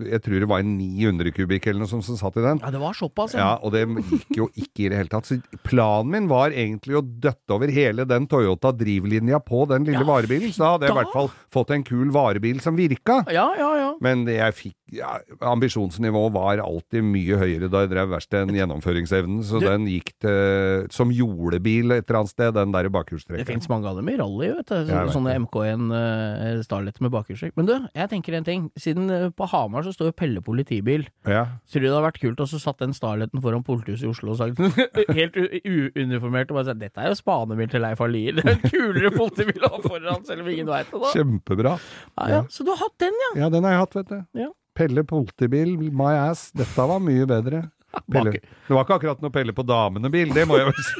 [0.08, 2.62] Jeg tror det var en 900 kubikk eller noe sånt som satt i den.
[2.64, 5.28] Ja, det var såpass, Ja, og det gikk jo ikke i det hele tatt.
[5.30, 10.00] Så planen min var egentlig å døtte over hele den Toyota drivlinja på den lille
[10.04, 13.22] Ja, varebilen, så da hadde jeg i hvert fall fått en kul varebil som virka.
[13.34, 13.90] Ja, ja, ja.
[14.04, 18.56] Men det jeg fikk ja, Ambisjonsnivået var alltid mye høyere da jeg drev verst enn
[18.56, 23.10] gjennomføringsevnen, så Du- den gikk til som jordebil et eller annet sted, den der Det
[23.10, 24.90] finnes fins mange av dem i rally, vet du.
[24.90, 25.36] Så, sånne.
[25.46, 27.56] MK1 uh, Starlet med bakhjulstrekk.
[27.60, 28.68] Men du, jeg tenker en ting.
[28.80, 31.08] Siden uh, på Hamar så står jo Pelle politibil.
[31.30, 31.46] Ja.
[31.70, 34.36] Tror du det hadde vært kult å så satt den Starleten foran politihuset i Oslo
[34.36, 34.60] og sagt
[35.20, 38.40] helt uuniformert og bare sagt dette er jo spanebil til Leif Alier.
[38.40, 41.14] Det er en kulere politibil å ha foran, selv om ingen veit det, da.
[41.16, 41.76] Kjempebra.
[42.16, 42.46] Ja, ja.
[42.54, 43.34] Så du har hatt den, ja?
[43.46, 44.22] Ja, den har jeg hatt, vet du.
[44.46, 44.52] Ja.
[44.80, 46.50] Pelle politibil, my ass.
[46.56, 47.66] Dette var mye bedre.
[48.12, 48.32] Pelle.
[48.40, 50.96] Det var ikke akkurat noe Pelle på damene-bil, det må jeg vel si.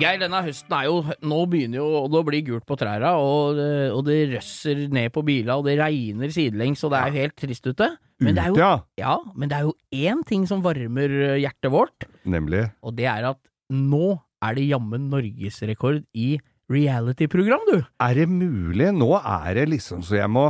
[0.00, 0.94] Geir, denne høsten er jo
[1.28, 5.12] Nå begynner jo det å bli gult på trærne, og, det- og det røsser ned
[5.12, 7.88] på bila, og det regner sidelengs, og det er jo helt trist ute.
[8.20, 11.70] Men det er jo, ja, men det er jo én ting som varmer eh, hjertet
[11.72, 12.66] vårt, Nemlig.
[12.82, 13.38] og det er at
[13.72, 16.38] nå er det jammen norgesrekord i
[16.72, 17.78] reality-program, du.
[18.00, 18.90] Er det mulig?
[18.96, 20.48] Nå er det liksom så jeg må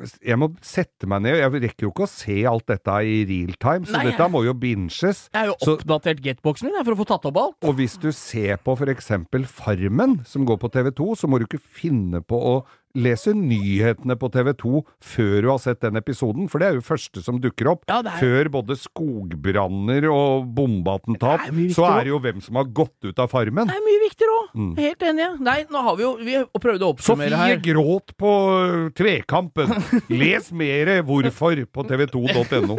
[0.00, 3.52] jeg må sette meg ned, jeg rekker jo ikke å se alt dette i real
[3.62, 5.28] time, så Nei, dette må jo binges.
[5.32, 7.56] Jeg har jo Så- oppdatert getboxen min for å få tatt opp alt.
[7.62, 11.46] Og hvis du ser på for eksempel Farmen, som går på TV2, så må du
[11.46, 16.58] ikke finne på å lese nyhetene på TV2 før du har sett den episoden, for
[16.60, 17.84] det er jo første som dukker opp.
[17.88, 22.64] Ja, er- Før både skogbranner og bombeattentat, er så er det jo hvem som har
[22.64, 23.66] gått ut av Farmen.
[23.70, 24.48] Det er mye viktigere òg.
[24.54, 24.72] Mm.
[24.76, 25.28] Helt enig.
[25.40, 27.62] Nei, nå har vi jo Vi prøvde å oppsummere Sofie her.
[27.64, 28.32] gråt på
[28.94, 29.72] Tvekampen.
[30.10, 32.76] Les mere hvorfor på tv2.no.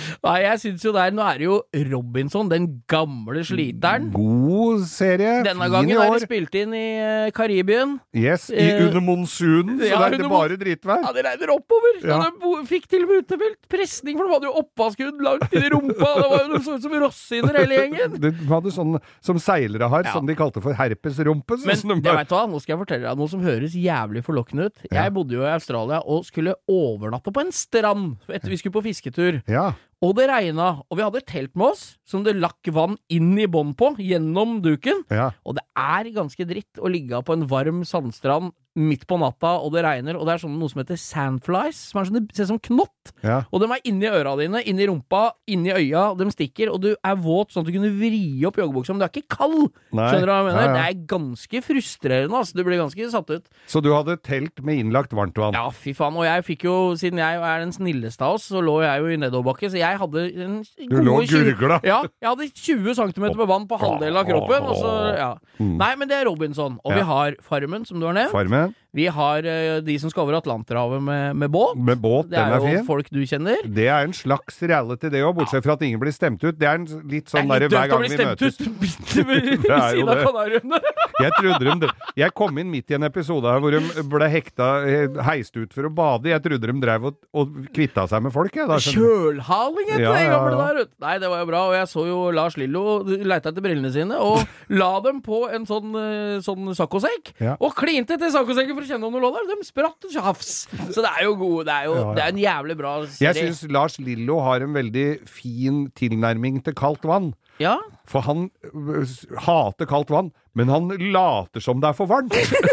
[0.26, 1.56] Nei, jeg syns jo der Nå er det jo
[1.92, 4.10] Robinson, den gamle sliteren.
[4.14, 5.42] God serie.
[5.46, 6.18] Denne fin gangen i er år.
[6.20, 7.96] det spilt inn i uh, Karibien.
[8.16, 11.02] Yes, i, uh, under monsunen, så ja, det er det bare dritvær.
[11.04, 11.98] Ja, det regner oppover!
[12.02, 12.18] Så Ja.
[12.30, 15.72] de fikk til og med utdelt presning, for de hadde jo oppvaskudd langt inn i
[15.72, 16.10] rumpa.
[16.22, 18.16] Det var jo noe sånt som rossiner hele gjengen.
[18.22, 20.12] De hadde sånn som seilere har, Ja.
[20.16, 21.58] som de kalte for herpesrumpe.
[21.66, 24.68] Men sånn det vet hva, nå skal jeg fortelle deg noe som høres jævlig forlokkende
[24.70, 24.82] ut.
[24.92, 28.84] Jeg bodde jo i Australia og skulle overnatte på en strand etter vi skulle på
[28.88, 29.42] fisketur.
[29.48, 29.72] ja.
[30.02, 33.36] Og det regna, og vi hadde et telt med oss som det lakk vann inn
[33.38, 35.04] i bånn på, gjennom duken.
[35.14, 35.30] ja.
[35.46, 39.72] Og det er ganske dritt å ligge på en varm sandstrand midt på natta, og
[39.74, 42.52] det regner, og det er sånn noe som heter sandflies, som er sånn, ser ut
[42.54, 43.12] som knott.
[43.22, 43.42] ja.
[43.52, 46.90] Og de er inni øra dine, inni rumpa, inni øya, og de stikker, og du
[46.94, 49.68] er våt sånn at du kunne vri opp joggebuksa, men du er ikke kald!
[49.92, 50.06] Nei.
[50.08, 50.62] Skjønner du hva jeg mener?
[50.62, 50.72] Ja, ja.
[50.78, 52.56] Det er ganske frustrerende, altså.
[52.56, 53.50] Du blir ganske satt ut.
[53.68, 55.56] Så du hadde telt med innlagt varmtvann?
[55.58, 56.16] Ja, fy faen.
[56.16, 59.12] Og jeg fikk jo, siden jeg er den snilleste av oss, så lå jeg jo
[59.12, 60.58] i nedoverbakke, så jeg hadde en
[60.88, 61.80] Du lå og gurgla?
[61.84, 65.30] Ja, jeg hadde 20 cm med vann på halvdelen av kroppen, og så, ja.
[65.60, 66.78] Nei, men det er Robinson.
[66.86, 68.32] Og vi har Farmen, som du har nevnt.
[68.32, 68.61] Farmen?
[68.66, 68.81] that?
[68.92, 71.78] Vi har eh, de som skal over Atlanterhavet med, med båt.
[71.80, 72.86] Med båt, Det er er jo fin.
[72.86, 73.62] folk du kjenner.
[73.64, 76.58] Det er en slags reality, det òg, bortsett fra at ingen blir stemt ut.
[76.60, 78.34] Det er en litt sånn det er litt hver døvt å gang bli vi stemt
[78.36, 78.60] møtes.
[78.60, 78.68] ut
[79.32, 80.20] ved siden av.
[80.26, 80.82] Kanariøyene.
[81.22, 84.68] Jeg trodde de Jeg kom inn midt i en episode her hvor de ble hekta
[84.88, 86.28] eh, heist ut for å bade.
[86.32, 88.68] Jeg trodde de drev og, og kvitta seg med folk, jeg.
[88.68, 88.76] Da.
[88.82, 90.72] Kjølhaling etter Ja, det ja, ja.
[90.74, 90.88] der.
[91.04, 91.60] Nei, det var jo bra.
[91.70, 95.64] Og jeg så jo Lars Lillo leita etter brillene sine, og la dem på en
[95.68, 97.32] sånn, eh, sånn saccosekk.
[97.40, 97.56] Ja.
[97.62, 99.46] Og klinte til saccosekken for å kjenne om det lå der.
[99.48, 100.52] De spratt tjafs.
[100.92, 101.64] Så det er jo gode.
[101.70, 101.94] Det er jo.
[102.18, 103.46] Det er en jævlig bra Jeg serie.
[103.52, 107.32] syns Lars Lillo har en veldig fin tilnærming til kaldt vann.
[107.62, 107.76] Ja.
[108.10, 109.06] For han øh,
[109.46, 112.34] hater kaldt vann, men han later som det er for varmt.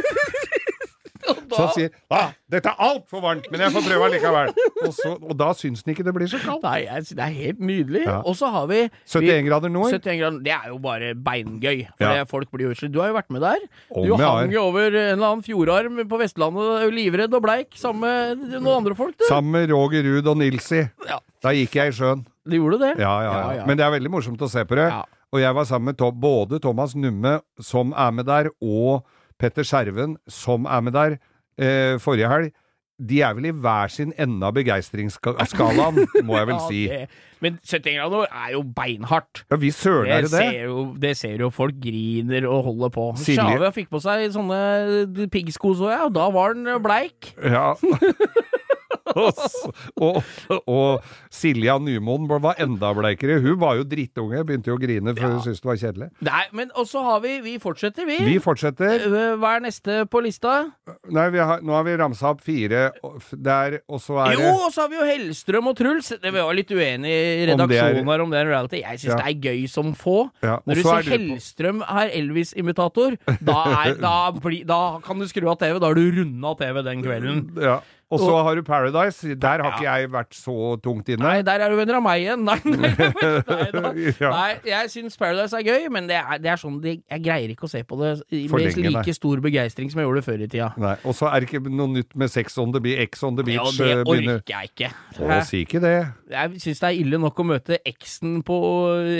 [1.56, 4.54] Så han sier ah, 'dette er altfor varmt, men jeg får prøve allikevel'.
[4.88, 6.64] Og, så, og da syns han ikke det blir så kaldt.
[6.64, 8.04] Nei, jeg, det er helt nydelig.
[8.06, 8.20] Ja.
[8.26, 9.92] Og så har vi 71 grader nord.
[9.94, 11.86] 71 grader, Det er jo bare beingøy.
[11.98, 12.24] For Ja.
[12.30, 12.94] folk blir jo utslitt.
[12.94, 13.60] Du har jo vært med der.
[13.92, 14.42] Om du har.
[14.42, 18.82] hang jo over en eller annen fjordarm på Vestlandet, livredd og bleik, sammen med noen
[18.86, 19.26] andre folk, du.
[19.30, 20.84] Sammen med Roger Ruud og Nilsi.
[21.08, 21.20] Ja.
[21.44, 22.26] Da gikk jeg i sjøen.
[22.50, 22.96] Du gjorde det?
[23.00, 23.66] Ja, ja, ja.
[23.66, 24.90] Men det er veldig morsomt å se på det.
[25.32, 29.06] Og jeg var sammen med to både Thomas Numme, som er med der, og
[29.40, 31.18] Petter Skjerven, som er med der
[31.60, 32.52] eh, forrige helg.
[33.00, 36.80] De er vel i hver sin ende av begeistringsskalaen, må jeg vel Ja, si.
[36.92, 37.06] det,
[37.40, 39.46] men 71 grader er jo beinhardt.
[39.48, 40.42] Ja, vi søren er Det det det.
[40.50, 43.06] ser, jo, det ser jo folk griner og holder på.
[43.24, 47.32] Sjave fikk på seg sånne piggsko, så jeg, og da var den bleik.
[47.40, 47.70] Ja.
[49.16, 49.40] og,
[50.02, 50.24] og,
[50.70, 53.40] og Silja Nymoen var enda bleikere.
[53.44, 56.10] Hun var jo drittunge, begynte jo å grine for hun syntes det var kjedelig.
[56.26, 58.18] Nei, men og så har vi Vi fortsetter, vi.
[58.26, 59.06] Vi fortsetter.
[59.08, 60.56] Øh, Hva er neste på lista?
[61.10, 62.90] Nei, vi har, nå har vi ramsa opp fire
[63.34, 66.12] der, og så er Jo, det og så har vi jo Hellstrøm og Truls.
[66.22, 68.82] Det var litt uenige i Om er- redaksjonen her om det er reality.
[68.84, 69.20] Jeg syns Ja.
[69.22, 70.18] det er gøy som få.
[70.44, 73.60] Ja, Når du er ser Hellstrøm er Elvis-imitator, da,
[74.00, 74.16] da,
[74.70, 75.80] da kan du skru av TV.
[75.80, 77.42] Da har du runda TV den kvelden.
[77.62, 77.80] ja.
[78.10, 79.36] Og så har du Paradise.
[79.38, 81.22] Der har ikke jeg vært så tungt inne.
[81.22, 82.42] Nei, der er du venner av meg igjen.
[82.50, 82.90] Nei, nei,
[83.76, 87.22] nei, nei jeg syns Paradise er gøy, men det er, det er sånn det, Jeg
[87.26, 88.16] greier ikke å se på det
[88.50, 90.72] med like stor begeistring som jeg gjorde før i tida.
[90.82, 90.96] Nei.
[91.06, 93.04] Og så er det ikke noe nytt med Sex on the Beach.
[93.12, 94.90] X on the Ja, det eh, orker jeg ikke.
[95.20, 95.94] Å, si ikke det.
[96.34, 98.58] Jeg syns det er ille nok å møte eksen på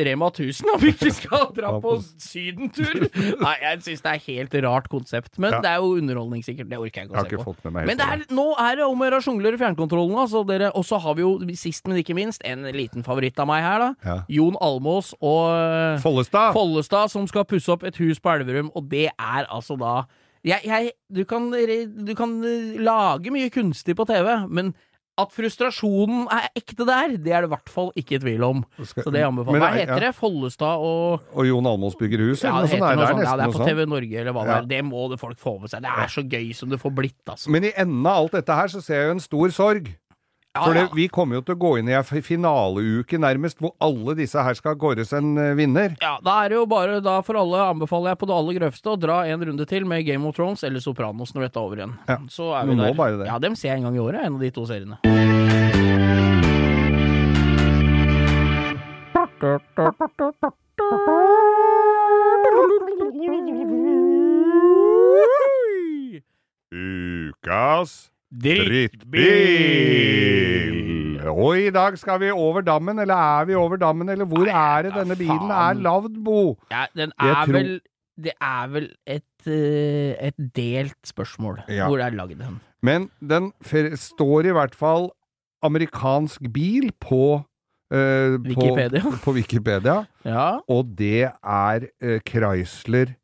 [0.08, 3.06] Rema 1000 om vi ikke skal dra på sydentur.
[3.42, 5.38] Nei, jeg syns det er helt rart konsept.
[5.38, 5.62] Men Ja.
[5.66, 6.70] det er jo underholdning, sikkert.
[6.72, 7.52] Det orker jeg ikke å se ikke på.
[7.54, 10.18] fått med meg Men det er, nå er om å gjøre å sjonglere fjernkontrollen.
[10.22, 13.64] Altså og så har vi jo, sist men ikke minst, en liten favoritt av meg
[13.66, 13.90] her, da.
[14.06, 14.18] Ja.
[14.40, 16.54] Jon Almås og øh, Follestad.
[16.56, 20.04] Follestad som skal pusse opp et hus på Elverum, og det er altså da
[20.46, 24.72] jeg, jeg, du, kan, du kan eh, lage mye kunstig på TV, men
[25.22, 28.64] at frustrasjonen er ekte der, det er det i hvert fall ikke i tvil om.
[28.88, 29.64] Så det anbefaler jeg.
[29.64, 30.12] Hva er- heter det?
[30.16, 32.80] Follestad og Og Jon Almaas bygger hus, ja, eller noe sånt?
[32.80, 33.24] noe det sånt.
[33.28, 33.66] Ja, det er på.
[33.70, 34.68] TV Norge, eller hva det er.
[34.74, 35.82] Det må det folk få med seg.
[35.82, 37.50] Det er så gøy som det får blitt, altså.
[37.50, 39.92] Men i enden av alt dette her så ser jeg jo en stor sorg.
[40.60, 40.96] Ja, For det, ja.
[40.98, 44.58] vi kommer jo til å gå inn i ei finaleuke nærmest, hvor alle disse her
[44.58, 45.96] skal kåres en eh, vinner.
[46.04, 48.92] Ja, da er det jo bare da for alle anbefaler jeg på det aller grøvste
[48.92, 51.84] å dra en runde til med Game of Thrones eller Sopranos når dette er over
[51.84, 51.96] igjen.
[52.12, 52.98] Ja, Så er vi du må der.
[53.00, 53.30] bare det.
[53.32, 55.00] Ja, dem ser jeg en gang i året, en av de to seriene.
[66.72, 68.12] Ukas
[69.90, 71.28] drittbil!
[71.30, 74.56] Og i dag skal vi over dammen, eller er vi over dammen, eller hvor Nei,
[74.56, 75.70] er det denne bilen faen.
[75.70, 76.58] er lagd, Bo?
[76.72, 77.80] Ja, den er tror- vel
[78.20, 81.62] Det er vel et, eh, et delt spørsmål.
[81.70, 81.88] Ja.
[81.88, 82.60] Hvor er lagd den?
[82.84, 83.54] Men den
[83.96, 85.10] står i hvert fall
[85.64, 87.46] amerikansk bil på
[87.92, 89.02] eh, på- Wikipedia.
[89.24, 90.06] På, Wikipedia.
[90.26, 93.16] Ja, Og det er eh, Chrysler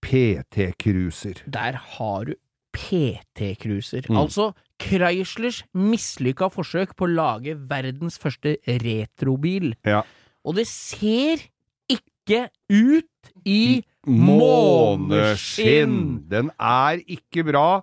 [0.00, 1.42] PT Cruiser.
[1.50, 2.34] der har du
[2.76, 4.06] PT-cruiser.
[4.10, 4.20] Mm.
[4.20, 4.50] Altså
[4.82, 9.72] Chryslers mislykka forsøk på å lage verdens første retrobil.
[9.88, 10.02] Ja.
[10.46, 11.48] Og det ser
[11.90, 15.96] ikke ut i Måneskinn!
[16.30, 17.82] Den er ikke bra,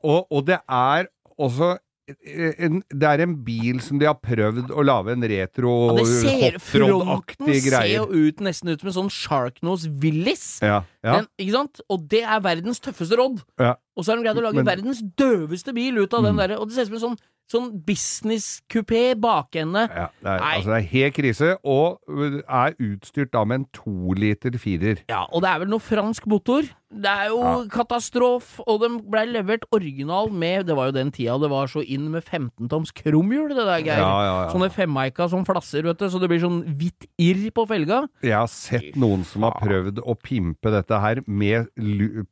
[0.00, 1.76] og, og det er også
[2.08, 6.38] en, det er en bil som de har prøvd å lage en retro ja, ser,
[6.40, 6.62] greie.
[6.62, 10.46] fronten ser jo ut nesten ut som en sånn Sharknose Willis.
[10.64, 11.80] Ja, ja, Men, ikke sant?
[11.90, 13.42] Og det er verdens tøffeste råd.
[13.60, 13.74] ja.
[13.98, 16.38] Og så har de greid å lage Men- verdens døveste bil ut av den Mm.
[16.38, 16.60] derre.
[16.60, 17.18] Og det ser ut som en sånn,
[17.50, 17.82] sånn
[18.28, 19.86] business-kupé bakende.
[19.90, 20.54] Ja, det, er, Nei.
[20.58, 24.98] altså det er helt krise, og er utstyrt da med en to liter firer.
[25.08, 26.62] Ja, og det er vel noe fransk motor.
[26.90, 27.64] Det er jo Ja.
[27.68, 31.82] katastrof, og de blei levert original med Det var jo den tida det var så
[31.86, 33.98] inn med 15-toms kromhjul, det der, Geir.
[33.98, 34.52] Ja, ja, ja.
[34.54, 38.08] Sånne femmeika som flasser, vet du, så det blir sånn hvitt irr på felga.
[38.22, 41.68] Jeg har sett noen som har prøvd å pimpe dette her med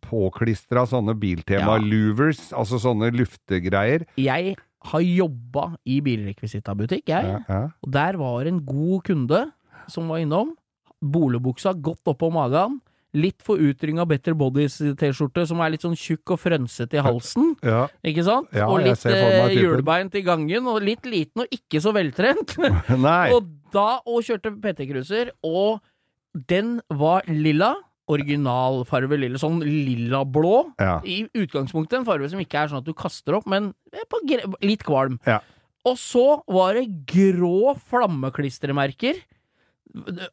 [0.05, 1.21] påklistra sånne Ja.
[1.23, 4.07] Biltema-louvers, altså sånne luftegreier.
[4.17, 7.45] Jeg har jobba i bilrekvisittabutikk, jeg.
[7.49, 7.63] Ja.
[7.83, 9.53] Og der var en god kunde
[9.91, 10.55] som var innom.
[11.03, 12.81] Bolebuksa godt oppå magen.
[13.17, 17.55] Litt for utrynga Better Bodies-T-skjorte som er litt sånn tjukk og frønsete i halsen.
[17.65, 17.87] ja.
[18.05, 18.51] Ikke sant?
[18.53, 22.57] Ja, og litt eh, hjulbeint i gangen, og litt liten og ikke så veltrent.
[23.35, 25.81] Og da og kjørte PT-cruiser, og
[26.49, 27.75] den var lilla.
[28.13, 30.55] Originalfarve eller sånn lilla-blå.
[30.79, 30.99] Ja.
[31.03, 34.85] I utgangspunktet en farge som ikke er sånn at du kaster opp, men eh, litt
[34.87, 35.19] kvalm.
[35.27, 35.41] Ja.
[35.87, 39.19] Og så var det grå flammeklistremerker.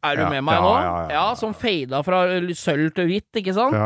[0.03, 0.71] Er du Ja, med meg nå?
[1.13, 1.25] ja.
[1.39, 2.23] Som fada fra
[2.57, 3.77] sølv til hvitt, ikke sant?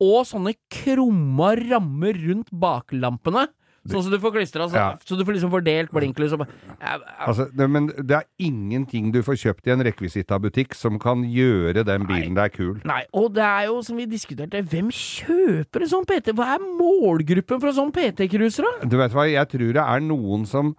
[0.00, 3.46] Og sånne krumma rammer rundt baklampene.
[3.88, 4.88] Sånn som du får klistra, så, Ja.
[5.00, 6.42] så du får liksom fordelt blinklys og
[6.80, 11.84] Altså, det, men det er ingenting du får kjøpt i en rekvisittabutikk som kan gjøre
[11.88, 12.80] den bilen der kul.
[12.84, 16.34] Nei, og det er jo som vi diskuterte, hvem kjøper en sånn PT?
[16.36, 18.88] Hva er målgruppen for en sånn PT-cruiser, da?
[18.92, 20.74] Du vet hva, jeg tror det er noen som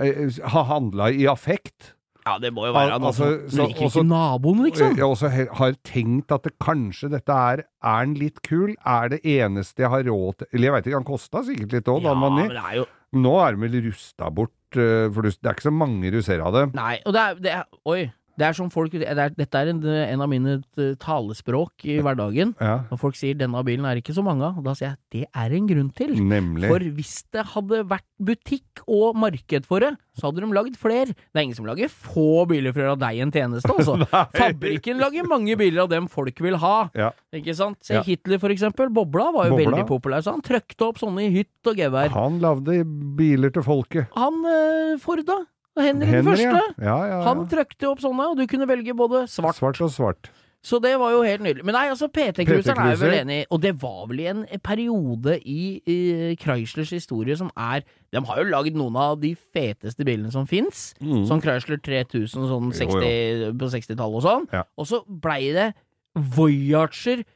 [0.00, 1.94] eh, har handla i affekt.
[2.24, 3.26] Ja, det må jo være noe som-
[3.66, 4.96] liker også- ikke naboen, liksom.
[4.96, 8.76] Jeg også har tenkt at det kanskje dette er Er den litt kul?
[8.86, 11.84] Er det eneste jeg har råd til Eller jeg veit ikke, han kosta sikkert litt
[11.90, 12.86] òg da han var ny.
[13.14, 16.52] Nå er den vel rusta bort, eh, for det er ikke så mange du av
[16.52, 16.74] det.
[16.74, 18.12] Nei, og det er, det er Oi.
[18.38, 21.98] Det er som folk det er, Dette er en, en av mine eh, talespråk i
[22.00, 22.54] hverdagen.
[22.60, 25.26] Ja, Når folk sier 'denne bilen er ikke så mange av', da sier jeg det
[25.36, 26.14] er en grunn til.
[26.16, 26.68] nemlig.
[26.72, 31.12] For hvis det hadde vært butikk og marked for det, så hadde de lagd flere.
[31.12, 33.96] Det er ingen som lager få biler for å gjøre deg en tjeneste, altså.
[34.36, 36.88] Fabrikken lager mange biler av dem folk vil ha.
[36.96, 37.10] Ja.
[37.34, 37.78] Ikke sant?
[37.84, 38.02] Se Ja.
[38.02, 38.88] Hitler, for eksempel.
[38.92, 39.70] Bobla var jo Bobla.
[39.76, 42.08] veldig populær, så han trøkte opp sånne i hytt og gevær.
[42.16, 42.82] Han lagde
[43.16, 44.08] biler til folket.
[44.16, 45.44] Han eh, Forda,
[45.78, 49.24] Henry, Henry, den første, Ja, ja, han trøkte opp sånne, og du kunne velge både
[49.30, 50.32] svart Svart og svart.
[50.62, 51.64] Så det var jo helt nydelig.
[51.66, 54.44] Men nei, altså, PT-cruiseren er jeg vel enig i, og det var vel i en
[54.62, 55.96] periode i, i
[56.38, 57.82] Chryslers historie som er
[58.14, 60.92] De har jo lagd noen av de feteste bilene som fins.
[61.02, 61.24] Mm.
[61.26, 63.50] Sånn Chrysler 3000 sånn Jo, jo.
[63.58, 64.46] på 60-tallet og sånn.
[64.54, 64.62] Ja.
[64.78, 65.72] Og så blei det
[66.14, 67.26] Voyager er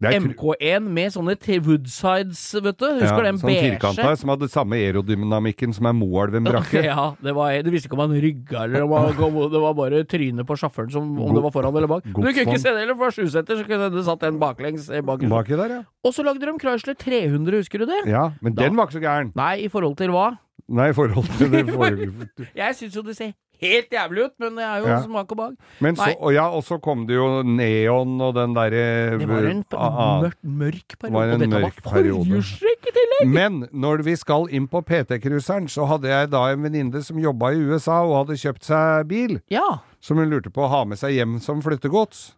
[0.00, 2.86] MK1 med sånne Woodsides, vet du.
[3.02, 3.64] Husker ja, den sånn beige?
[3.74, 6.80] firkanta som hadde samme aerodynamikken som er Moelven brakke.
[6.90, 9.76] Ja, det var, du visste ikke om han rygga eller om han kom, det var
[9.76, 12.06] bare trynet på sjåføren som om det var foran eller bak.
[12.08, 14.88] Men du kunne ikke se det heller, for sjuseter så kunne det satt en baklengs
[14.88, 15.20] eh, bak.
[15.30, 15.82] Baki der, ja.
[16.06, 18.00] Og så lagde de Chrysler 300, husker du det?
[18.08, 19.32] Ja, men Da- den var ikke så gæren.
[19.36, 20.30] Nei, i forhold til hva?
[20.70, 22.12] Nei, i forhold til det forrige.
[22.56, 24.98] Jeg syns jo det ser helt jævlig ut, men det er jo Ja.
[25.04, 25.56] smak og bag.
[25.80, 29.46] Men så, og ja, og så kom det jo Neon og den derre Det var
[29.50, 30.22] en p- ah, ah.
[30.22, 31.14] mørk, mørk periode.
[31.14, 33.28] Var en og dette mørk var forhjulstrekk i tillegg!
[33.36, 37.52] Men når vi skal inn på PT-cruiseren, så hadde jeg da en venninne som jobba
[37.52, 39.80] i USA og hadde kjøpt seg bil, Ja.
[40.00, 42.32] som hun lurte på å ha med seg hjem som flyttegods.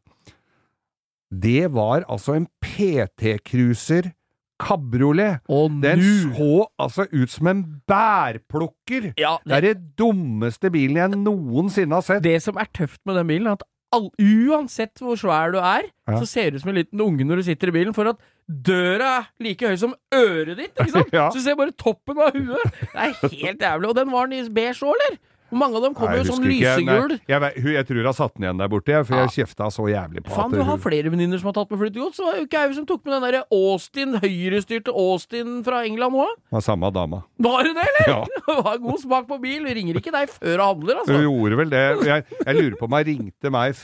[1.32, 4.12] Det var altså en PT-cruiser
[4.60, 5.40] kabriolet.
[5.82, 6.02] Den
[6.34, 9.12] så altså ut som en bærplukker!
[9.18, 12.22] ja, Det er det dummeste bilen jeg noensinne har sett.
[12.24, 15.82] Det som er tøft med den bilen, er at all, uansett hvor svær du er,
[16.08, 16.18] Ja.
[16.18, 18.16] så ser du ut som en liten unge når du sitter i bilen, for at
[18.48, 21.12] døra er like høy som øret ditt, ikke sant?
[21.18, 21.28] Ja.
[21.30, 22.80] Så du ser bare toppen av huet.
[22.80, 23.88] Det er helt jævlig.
[23.88, 25.18] Og den var den i beige òg, eller?
[25.52, 27.12] Hvor mange av dem kommer jo jeg sånn lysegul?
[27.28, 29.26] Jeg, vet- jeg tror jeg har satt den igjen der borte, jeg, for Ja.
[29.28, 31.78] jeg kjefta så jævlig på Fan, at du har flere venninner som har tatt med
[31.82, 32.16] flyttegods.
[32.16, 36.16] Så var jo ikke jeg som tok med den derre Austin, høyrestyrte Austin fra England
[36.16, 36.32] òg.
[36.50, 37.22] var samme dama.
[37.38, 38.08] Var det det, eller?
[38.08, 38.24] Ja.
[38.52, 39.62] Det var god smak på bil.
[39.64, 41.20] Vi ringer ikke deg før du handler, Hun altså.
[41.22, 41.84] gjorde vel det.
[42.08, 43.76] Jeg, jeg lurer på om hun ringte meg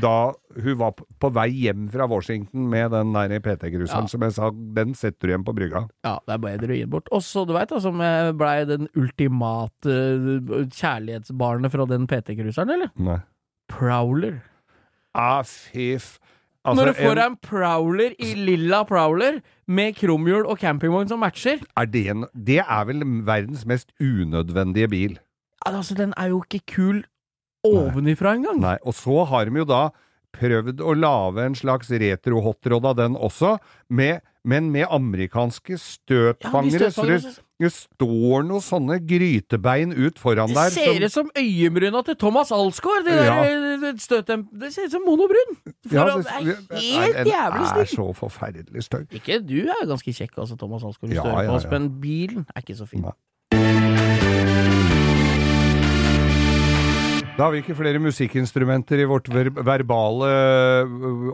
[0.00, 0.14] da
[0.62, 4.06] hun var på- vei hjem fra Washington med den der PT-gruseren Ja.
[4.06, 5.88] som jeg sa, den setter du igjen på brygga.
[6.04, 7.08] Ja, det er bedre å gi bort.
[7.12, 7.98] Og så, du veit, som
[8.38, 12.92] blei den ultimate eh, kjærlighetsbarnet fra den PT-cruiseren, eller?
[13.00, 13.18] Nei.
[13.72, 14.42] Prowler.
[15.16, 16.18] Ah, fiff.
[16.64, 21.08] Altså, Når du får en- deg en Prowler i lilla Prowler med kromhjul og campingvogn
[21.08, 25.18] som matcher er det, en, det er vel verdens mest unødvendige bil.
[25.66, 27.02] Altså, den er jo ikke kul
[27.64, 28.60] ovenifra engang.
[28.60, 29.90] Nei, og så har de jo da
[30.34, 33.58] prøvd å lage en slags retro-hotrod av den også,
[33.88, 36.90] med, men med amerikanske støtfangere.
[36.90, 40.70] Ja, det, det står noen sånne grytebein ut foran der.
[40.70, 43.04] Det ser ut som øyenbryna til Thomas Alsgaard!
[43.06, 43.42] Det, Ja.
[43.44, 45.54] det, ser ut som monobryn!
[45.88, 49.06] For Ja, han det- er det- helt jævlig er så forferdelig stygg.
[49.12, 51.54] Ikke du er jo ganske kjekk, altså, Thomas Alsgaard, hvis Ja, du hører ja, på
[51.56, 51.70] oss, ja.
[51.78, 53.02] men bilen er ikke så fin.
[53.02, 54.93] Nei.
[57.34, 60.28] Da har vi ikke flere musikkinstrumenter i vårt ver verbale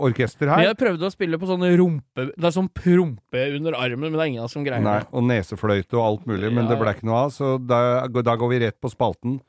[0.01, 0.71] orkester orkester Vi her.
[0.71, 2.25] har prøvd å spille på sånne rumpe...
[2.33, 5.11] Det er sånn prompe under armen, men det er ingen som greier Nei, det.
[5.13, 8.37] og nesefløyte og alt mulig, men Ja, det ble ikke noe av, så da, da
[8.41, 9.43] går vi rett på spalten.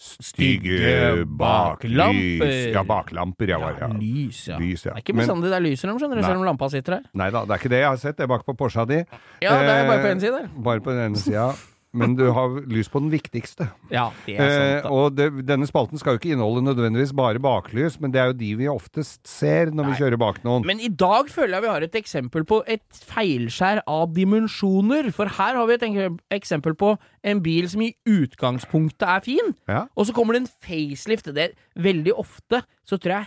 [0.00, 2.54] Stygge baklamper.
[2.70, 3.58] Ja, baklamper, ja.
[3.60, 3.90] Var, ja.
[3.90, 4.60] lys, ja.
[4.62, 4.94] Lys, ja.
[4.94, 7.00] Det er ikke bestandig det er lys i dem, skjønner du, selv om lampa sitter
[7.00, 7.10] der.
[7.18, 8.16] Nei da, det er ikke det jeg har sett.
[8.16, 9.02] Det er bak på Porscha di.
[9.42, 10.40] Ja, det er bare på Eh, én side.
[10.70, 11.50] Bare på den ene sida.
[11.92, 13.66] Men du har lys på den viktigste.
[13.90, 14.90] Ja, det er Eh, sant, da.
[14.94, 18.36] og det, denne spalten skal jo ikke inneholde nødvendigvis bare baklys, men det er jo
[18.38, 20.64] de vi oftest ser når vi kjører bak noen.
[20.64, 25.10] Men i dag føler jeg vi har et eksempel på et feilskjær av dimensjoner.
[25.12, 26.92] For her har vi et eksempel på
[27.24, 29.86] en bil som i utgangspunktet er fin, Ja.
[29.96, 31.24] og så kommer det en facelift.
[31.34, 33.26] Det er veldig ofte så tror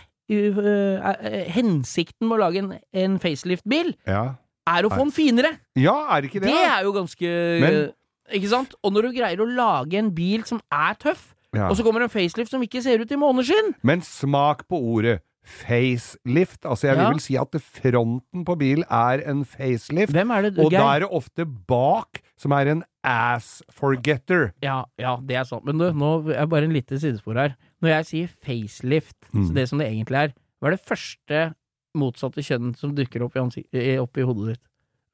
[0.56, 4.36] uh, uh, hensikten med å lage en, en facelift-bil Ja.
[4.66, 5.58] er å få den finere.
[5.76, 6.48] ja, er det ikke det?
[6.48, 7.92] Det er jo ganske Men-
[8.32, 8.74] Ikke sant?
[8.82, 11.68] Og når du greier å lage en bil som er tøff, Ja.
[11.68, 15.20] og så kommer en facelift som ikke ser ut i måneskinn Men smak på ordet
[15.44, 16.64] facelift.
[16.64, 17.10] Altså, jeg vil Ja.
[17.10, 21.00] vel si at fronten på bil er en facelift, Hvem er det og da er
[21.00, 24.52] det ofte bak som er en ass forgetter.
[24.62, 25.64] Ja, ja, det er sant.
[25.64, 27.56] Men du, nå er bare en lite sidespor her.
[27.82, 29.46] Når jeg sier facelift, Mm.
[29.48, 31.54] så det som det egentlig er, hva er det første
[31.94, 34.60] motsatte kjønn som dukker opp i, opp i hodet ditt?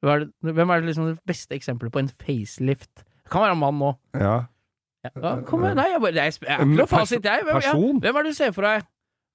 [0.01, 3.03] Hva er det, hvem er det liksom det beste eksempelet på en facelift?
[3.05, 3.91] Det kan være en mann nå.
[4.17, 4.37] Ja.
[5.05, 5.77] Ja, kom igjen.
[5.79, 7.45] Nei, jeg, bare, jeg, jeg ikke noe pers- fasit, jeg.
[7.47, 7.71] Hvem, ja,
[8.05, 8.83] hvem er det du ser for deg?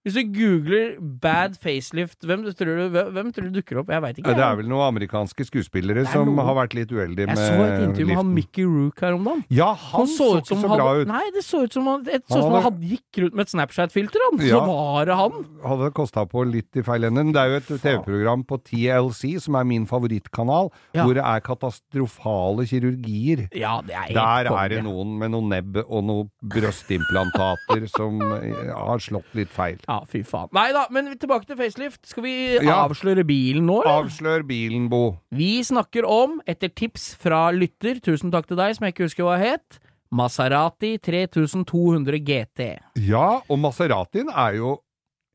[0.06, 3.88] Hvis du googler 'bad facelift', hvem tror du, hvem, tror du dukker opp?
[3.90, 4.34] Jeg veit ikke.
[4.38, 7.82] Det er vel noen amerikanske skuespillere er som har vært litt uheldige Jeg så et
[7.88, 8.30] intervju med han.
[8.36, 9.42] Mickey Rook her om dagen.
[9.50, 11.10] Ja, han, så, ikke så bra hadde, ut.
[11.10, 12.54] Nei, det så ut som han, det så Han hadde...
[12.54, 14.44] som han gikk rundt med et Snapchat-filter, han.
[14.46, 14.60] Ja.
[14.60, 15.42] Så var det han.
[15.66, 17.26] Hadde kosta på litt i feil ende.
[17.34, 21.02] Det er jo et TV-program på TLC, som er min favorittkanal, Ja.
[21.02, 23.48] hvor det er katastrofale kirurgier.
[23.50, 27.88] Ja, det er helt Der kom, er det noen med noe nebb og noen brøstimplantater
[27.90, 29.78] som eh, har slått litt feil.
[29.88, 30.48] Ja, fy faen.
[30.52, 32.04] Nei da, men tilbake til facelift.
[32.06, 32.84] Skal vi Ja.
[32.88, 34.04] avsløre bilen nå, eller?
[34.04, 35.18] Avslør bilen, Bo.
[35.32, 39.24] Vi snakker om, etter tips fra lytter, tusen takk til deg, som jeg ikke husker
[39.24, 39.78] hva het,
[40.12, 42.78] Maserati 3200 GT.
[43.06, 44.76] Ja, og Maseratien er jo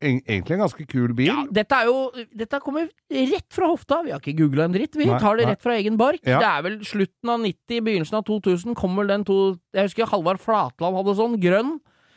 [0.02, 1.28] en, egentlig en ganske kul bil.
[1.30, 4.00] Ja, dette er jo Dette kommer rett fra hofta.
[4.02, 5.52] Vi har ikke googla en dritt, vi Nei, tar det nei.
[5.54, 6.18] rett fra egen bark.
[6.26, 6.40] Ja.
[6.42, 10.40] Det er vel slutten av 90, begynnelsen av 2000, kommer den to Jeg husker Halvard
[10.42, 11.76] Flatland hadde sånn, grønn.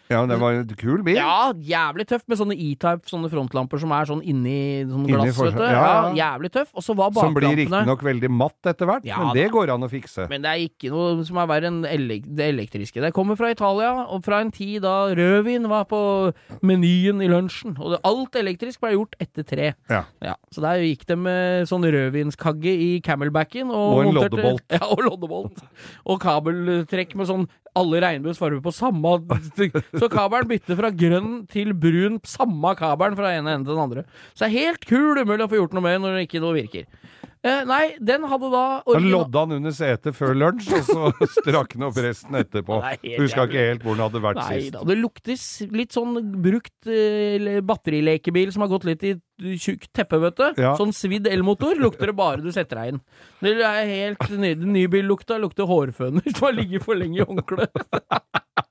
[0.10, 1.16] Ja, det var en kul bil.
[1.18, 5.36] Ja, jævlig tøff, med sånne E-type, sånne frontlamper som er sånn inni sånn Inni glass,
[5.36, 5.64] for- vet du.
[5.64, 6.70] ja, Ja, jævlig tøff.
[6.76, 9.74] Og så var Som blir baklampene riktignok veldig matt etter hvert, Ja, men det går
[9.74, 10.28] an å fikse.
[10.30, 13.02] Men det er ikke noe som er verre enn det elektriske.
[13.02, 17.76] Det kommer fra Italia, og fra en tid da rødvin var på menyen i lunsjen.
[17.80, 19.74] Og det, alt elektrisk ble gjort etter tre.
[19.90, 20.04] Ja.
[20.54, 23.70] Så der gikk det med sånn rødvinskagge i camelbacken.
[23.74, 24.62] Og, Og en loddebolt.
[24.76, 25.62] Ja, og loddebolt.
[26.06, 29.16] Og kabeltrekk med sånn alle regnbuens farger på samme
[30.00, 34.06] Så kabelen bytter fra grønn til brun, samme kabelen fra ene enden til den andre.
[34.34, 36.56] Så det er helt kul umulig å få gjort noe med når det ikke noe
[36.56, 36.88] virker.
[37.46, 41.12] Eh, nei, den hadde da Da lodda lodde han under setet før lunsj, og så
[41.38, 42.80] strakk han opp resten etterpå.
[42.82, 44.74] Er Huska ikke helt hvor den hadde vært Nei sist.
[44.74, 49.14] da, det lukter litt sånn brukt eh, batterilekebil som har gått litt i
[49.62, 50.62] tjukt teppe, vet du.
[50.64, 50.74] Ja.
[50.80, 53.02] Sånn svidd elmotor lukter det bare du setter deg inn.
[53.46, 54.72] Det er helt nydelig.
[54.80, 57.70] Nybillukta lukter hårføner som har ligget for lenge i håndkle.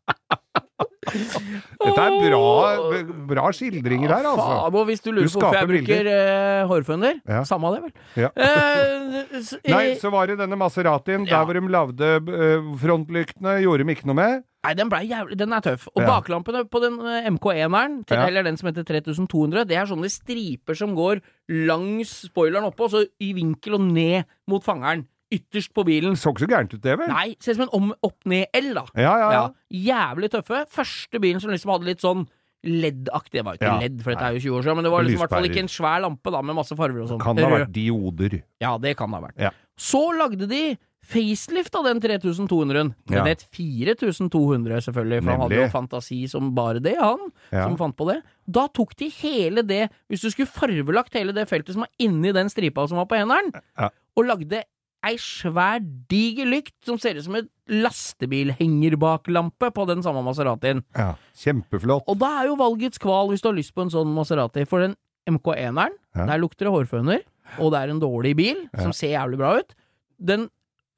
[1.05, 4.47] Dette er bra, bra skildringer her, altså.
[4.47, 7.43] Faen, og hvis du lurer Du på hvorfor jeg bruker eh, hårføner, Ja.
[7.49, 7.93] samme av det, vel.
[8.25, 8.31] Ja.
[8.37, 11.27] Eh, Nei, så var det denne Maseratien.
[11.29, 11.39] Ja.
[11.39, 14.45] Der hvor de lagde eh, frontlyktene, gjorde de ikke noe med.
[14.65, 15.89] Nei, den, jævlig, den er tøff.
[15.95, 16.09] Og Ja.
[16.09, 18.27] baklampene på den eh, MK1-eren, til- Ja.
[18.27, 23.05] eller den som heter 3200, det er sånne striper som går langs spoileren oppå, så
[23.21, 25.07] i vinkel og ned mot fangeren.
[25.35, 26.15] Ytterst på bilen.
[26.21, 27.11] Så ikke så gærent ut, det, vel?
[27.11, 28.85] Nei, ser ut som en om- opp-ned-L, da.
[28.95, 29.45] Ja, ja, ja.
[29.91, 30.65] Jævlig tøffe.
[30.71, 32.27] Første bilen som liksom hadde litt sånn
[32.65, 33.33] LED-aktig.
[33.41, 33.79] Det var jo ikke Ja.
[33.81, 35.49] LED, for dette er jo 20 år siden, men det var liksom i hvert fall
[35.51, 37.21] ikke en svær lampe da, med masse farger og sånn.
[37.21, 38.43] Kan det ha vært dioder.
[38.61, 39.39] Ja, det kan det ha vært.
[39.39, 39.51] Ja.
[39.77, 42.95] Så lagde de facelift av den 3200-en.
[43.07, 43.25] Den Ja.
[43.25, 47.19] het 4200, selvfølgelig, for han hadde jo fantasi som bare det, han,
[47.53, 47.65] Ja.
[47.69, 48.23] som fant på det.
[48.51, 52.33] Da tok de hele det, hvis du skulle farvelagt hele det feltet som var inni
[52.33, 53.91] den stripa som var på eneren, Ja.
[54.17, 54.63] og lagde
[55.05, 60.83] ei svær, diger lykt som ser ut som en lastebilhengerbaklampe på den samme Maseratien.
[60.97, 61.15] Ja.
[61.39, 62.05] Kjempeflott.
[62.09, 64.65] Og da er jo valgets kval hvis du har lyst på en sånn Maserati.
[64.69, 64.97] For den
[65.31, 66.27] MK1-eren, Ja.
[66.27, 67.21] der lukter det hårføner,
[67.59, 68.81] og det er en dårlig bil Ja.
[68.83, 69.75] som ser jævlig bra ut.
[70.23, 70.51] Den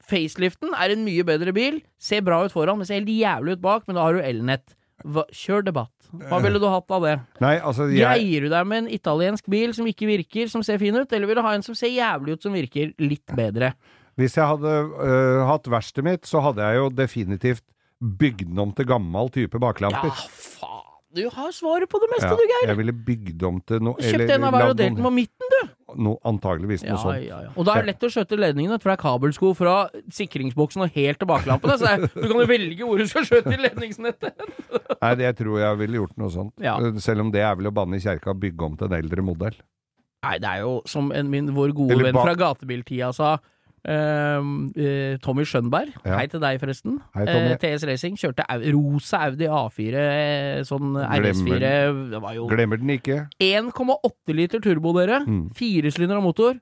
[0.03, 3.61] faceliften er en mye bedre bil, ser bra ut foran, men ser helt jævlig ut
[3.63, 4.75] bak, men da har du elnett.
[5.05, 5.91] Hva- Kjør debatt.
[6.13, 7.21] Hva ville du hatt av det?
[7.41, 10.79] Nei, altså, jeg Greier du deg med en italiensk bil som ikke virker, som ser
[10.79, 13.75] fin ut, eller vil du ha en som ser jævlig ut, som virker litt bedre?
[14.17, 17.65] Hvis jeg hadde øh, hatt verkstedet mitt, så hadde jeg jo definitivt
[18.01, 20.87] bygd den om til gammel type Ja, faen!
[21.17, 22.69] Du har svaret på det meste, Ja, du, Geir!
[22.69, 25.53] jeg ville bygd om til noe Kjøpt en av hver og delt den på midten,
[25.53, 25.61] du!
[26.03, 27.23] noe, Antageligvis noe Ja, sånt.
[27.25, 27.53] ja, ja.
[27.57, 29.77] Og da er det lett å skjøte ledningene, for det er kabelsko fra
[30.13, 31.79] sikringsboksen og helt til baklampene.
[31.81, 34.45] Så er, du kan jo velge hvor du skal skjøte i ledningsnettet.
[35.05, 36.69] Nei, det tror jeg ville gjort noe sånt.
[37.01, 39.57] Selv om det er vel å banne i kjerka bygge om til en eldre modell.
[40.27, 43.37] Nei, det er jo som en, min, vår gode venn fra gatebiltida sa.
[43.39, 43.53] ehm,
[43.87, 46.17] eh, Tommy Skjønberg, Ja.
[46.19, 46.99] hei til deg forresten.
[47.15, 47.53] Hei, Tommy.
[47.55, 52.79] Eh, TS Racing kjørte au, rosa Audi A4, eh, sånn RS4 Det var jo Glemmer
[52.79, 53.29] den ikke.
[53.41, 55.21] 1,8 liter turbo, dere.
[55.27, 55.51] Mm.
[56.17, 56.55] av motor.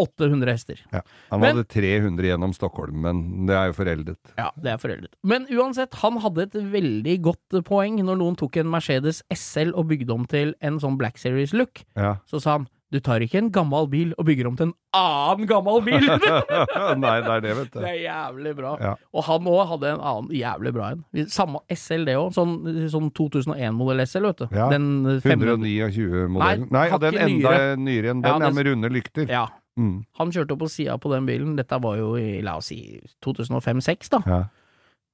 [0.00, 0.78] 800 hester.
[0.92, 1.02] Ja.
[1.30, 4.16] Han Men- hadde 300 gjennom Stockholm, men det er jo foreldet.
[4.38, 5.10] Ja, det er foreldet.
[5.22, 9.88] Men uansett, han hadde et veldig godt poeng når noen tok en Mercedes SL og
[9.88, 11.84] bygde om til en sånn Black Series-look.
[11.96, 12.16] Ja.
[12.26, 15.46] Så sa han du tar ikke en gammel bil og bygger om til en annen
[15.46, 16.06] gammel bil!
[17.04, 17.78] Nei, det er det, vet du.
[17.80, 18.72] det er jævlig bra.
[18.82, 18.94] Ja.
[19.14, 21.04] Og han òg hadde en annen jævlig bra en.
[21.30, 22.32] Samme SL, det òg.
[22.34, 22.56] Sånn,
[22.90, 24.46] sånn 2001-modell SL, vet du.
[24.58, 24.88] Ja, Den
[25.22, 26.66] 500 129-modellen.
[26.66, 28.14] Nei, Nei, og den er enda nyere.
[28.16, 29.30] enn Ja, den, ja, det- med runde lykter.
[29.30, 29.46] Ja.
[29.78, 30.00] Mm.
[30.18, 31.54] Han kjørte opp på sida på den bilen.
[31.56, 34.42] Dette var jo i, la oss si, 2005-2006, da.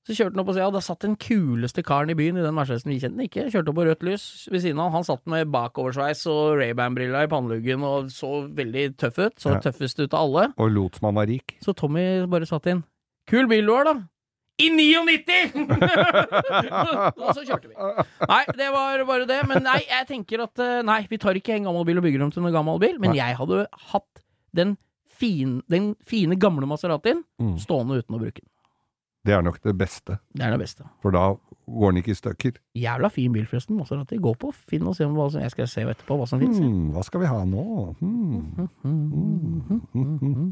[0.07, 2.43] Så kjørte han opp og sa ja, da satt den kuleste karen i byen i
[2.45, 3.49] den Mercedesen vi kjente den ikke.
[3.51, 5.01] Kjørte opp på rødt lys ved siden av han.
[5.01, 9.35] Han satt med bakoversveis og Ray-Ban-brilla i panneluggen og så veldig tøff ut.
[9.43, 9.61] Så Ja.
[9.65, 10.45] tøffest ut av alle.
[10.63, 11.57] Og lot som han var rik.
[11.61, 12.85] Så Tommy bare satt inn.
[13.27, 13.97] Kul bil du har, da.
[14.63, 15.67] i 99!
[17.21, 17.75] og så kjørte vi.
[18.31, 19.41] Nei, det var bare det.
[19.51, 22.25] Men nei, jeg tenker at eh, Nei, vi tar ikke en gammel bil og bygger
[22.25, 22.97] om til en gammel bil.
[23.03, 23.19] Men Nei.
[23.21, 24.23] jeg hadde hatt
[24.57, 24.77] den,
[25.19, 27.57] fin, den fine, gamle Maseratien Mm.
[27.61, 28.49] stående uten å bruke den.
[29.27, 30.85] Det er nok det beste, Det er det beste.
[31.03, 31.35] for da
[31.67, 32.53] går den ikke i stykker.
[32.79, 33.77] Jævla fin bil, forresten.
[33.77, 34.17] Maserati.
[34.23, 36.59] Gå på Finn og se om hva som Jeg skal se etterpå hva som fins.
[36.63, 37.97] Hmm, hva skal vi ha nå?
[38.01, 38.69] Hmm.
[38.87, 40.47] Hmm,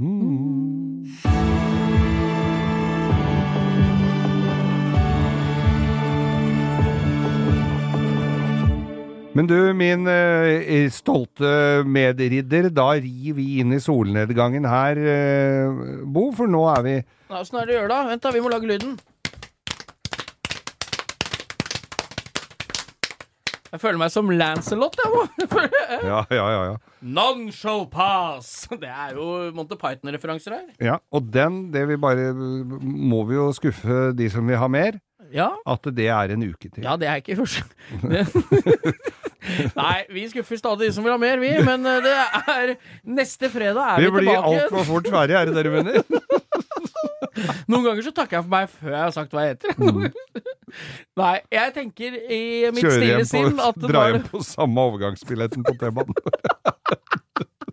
[9.34, 16.28] Men du, min eh, stolte medridder, da rir vi inn i solnedgangen her, eh, Bo,
[16.36, 16.94] for nå er vi
[17.34, 18.04] Åssen er det å gjøre, da?
[18.12, 18.30] Vent, da.
[18.30, 18.92] Vi må lage lyden.
[23.74, 25.24] Jeg føler meg som Lancelot, jeg må.
[26.12, 26.60] Ja, ja, ja.
[26.70, 26.76] ja.
[27.02, 28.68] None shall pass!
[28.70, 30.68] Det er jo Monty Python-referanser her.
[30.92, 35.00] ja og den, det vi bare Må vi jo skuffe de som vil ha mer,
[35.34, 35.50] Ja.
[35.66, 36.84] at det er en uke til.
[36.86, 37.66] Ja, det er ikke første.
[39.80, 41.50] Nei, vi skuffer stadig de som vil ha mer, vi.
[41.66, 42.14] Men eh, det
[42.54, 42.74] er
[43.04, 44.62] Neste fredag er Vi vi, blir tilbake.
[44.64, 46.00] altfor fort ferdig, er det dere mener?
[47.70, 49.72] Noen ganger så takker jeg for meg før jeg har sagt hva jeg heter.
[51.20, 52.42] Nei, jeg tenker i
[52.74, 56.14] mitt Kjøre stille sinn at dra hjem på samme overgangsbilletten på T-banen.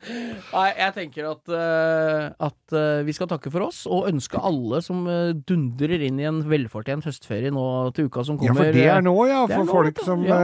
[0.09, 4.81] Nei, jeg tenker at, uh, at uh, vi skal takke for oss, og ønske alle
[4.85, 7.65] som uh, dundrer inn i en velfortjent høstferie nå
[7.97, 9.43] til uka som Ja, for det er nå, ja.
[9.51, 10.39] For nå, folk som Ja.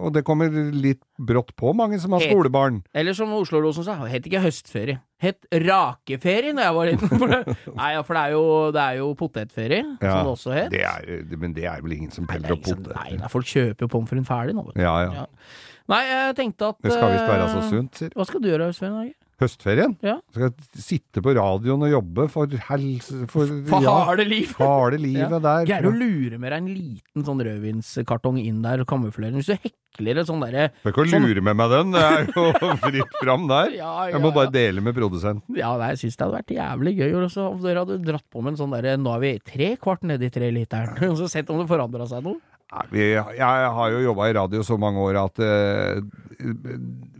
[0.00, 2.82] Og det kommer litt brått på, mange som har skolebarn.
[2.96, 5.00] Eller som Oslo-losen sa, het ikke høstferie.
[5.20, 7.10] Het rakeferie når jeg var liten.
[7.20, 10.54] For det, nei, for det er jo, det er jo potetferie, Ja, som det også
[10.56, 10.70] het.
[10.72, 12.94] Det er, det- men det er vel ingen som peller er opp potet.
[12.96, 14.64] nei, nei, folk kjøper jo pommes frites ferdig nå.
[14.80, 15.26] Ja, ja.
[15.90, 18.48] Nei, jeg tenkte at Det skal visst være så eh, sunt, sier Hva skal du
[18.48, 19.14] gjøre Svein Hage?
[19.40, 19.94] Høstferien?
[20.04, 20.18] Ja.
[20.34, 23.24] Skal sitte på radioen og jobbe for helse...
[23.30, 24.52] For, For ja, harde liv!
[24.60, 25.66] harde livet der.
[25.68, 29.40] Greier å lure med deg en liten sånn rødvinskartong inn der og kamuflere den?
[29.40, 32.28] Hvis du hekler et sånn derre Bør ikke å lure med meg den, det er
[32.28, 32.44] jo
[32.84, 33.72] fritt fram der.
[33.80, 35.56] ja, Jeg må bare dele med produsenten.
[35.58, 38.44] Ja, nei, jeg syns det hadde vært jævlig gøy også, om dere hadde dratt på
[38.44, 41.48] med en sånn derre Nå er vi tre kvart nedi tre literen, og så sett
[41.52, 42.40] om det forandra seg noe.
[42.92, 46.02] Vi, jeg har jo jobba i radio så mange år at uh,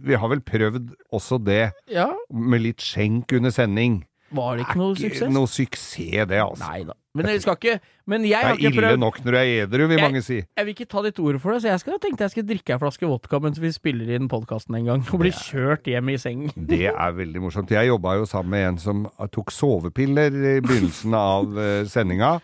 [0.00, 4.04] vi har vel prøvd også det, Ja, med litt skjenk under sending.
[4.30, 5.24] var det ikke noe suksess?
[5.26, 5.32] Ikke?
[5.34, 6.62] Noe suksess, det, altså.
[6.68, 6.94] Nei da.
[7.18, 7.72] Men jeg skal ikke
[8.06, 10.04] Men jeg det har er ikke ille prøvd nok når du er edru, vil Jeg-
[10.06, 10.36] mange si.
[10.38, 12.70] Jeg vil ikke ta ditt ord for det, så jeg skal, tenkte jeg skulle drikke
[12.76, 16.16] ei flaske vodka mens vi spiller inn podkasten en gang, og bli kjørt hjem i
[16.22, 16.44] seng.
[16.70, 17.70] Det er veldig morsomt.
[17.74, 19.02] Jeg jobba jo sammen med en som
[19.34, 22.36] tok sovepiller i begynnelsen av eh, sendinga,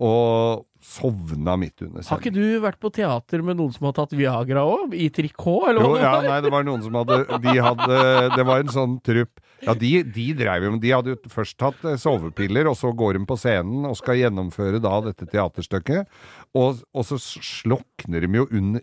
[0.00, 4.14] og sovna midt under Har ikke du vært på teater med noen som har tatt
[4.16, 4.94] Viagra òg?
[4.96, 7.98] I trikot, eller Jo, hva det ja, nei, det var noen som hadde De hadde
[8.32, 9.42] Det var en sånn trupp.
[9.60, 13.18] Ja, de, de dreiv jo De hadde jo først tatt eh, sovepiller, og så går
[13.18, 16.08] de på scenen og skal gjennomføre da dette teaterstykket.
[16.56, 18.80] Og, og så slokner de jo under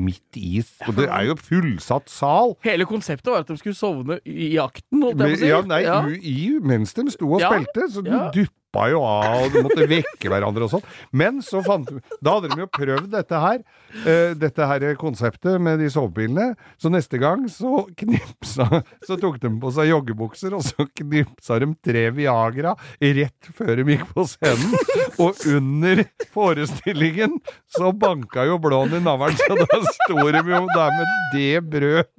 [0.00, 2.56] midt i Og det er jo fullsatt sal.
[2.64, 5.52] Hele konseptet var at de skulle sovne i akten, holdt jeg på å si.
[5.52, 6.00] Ja, nei, Ja.
[6.08, 8.30] i, mens de sto og Ja, spilte, så ja.
[8.32, 10.84] du duppa jo av, og de måtte vekke hverandre og sånn.
[11.12, 13.60] Men så fant vi, Da hadde de jo prøvd dette her,
[14.04, 16.54] uh, dette her konseptet med de sovepillene.
[16.78, 21.70] Så neste gang så knipsa Så tok de på seg joggebukser, og så knipsa de
[21.84, 24.74] tre Viagra rett før de gikk på scenen.
[25.22, 26.04] Og under
[26.34, 27.38] forestillingen
[27.70, 32.10] så banka jo blåen i navlen, så da sto de jo der med det brød.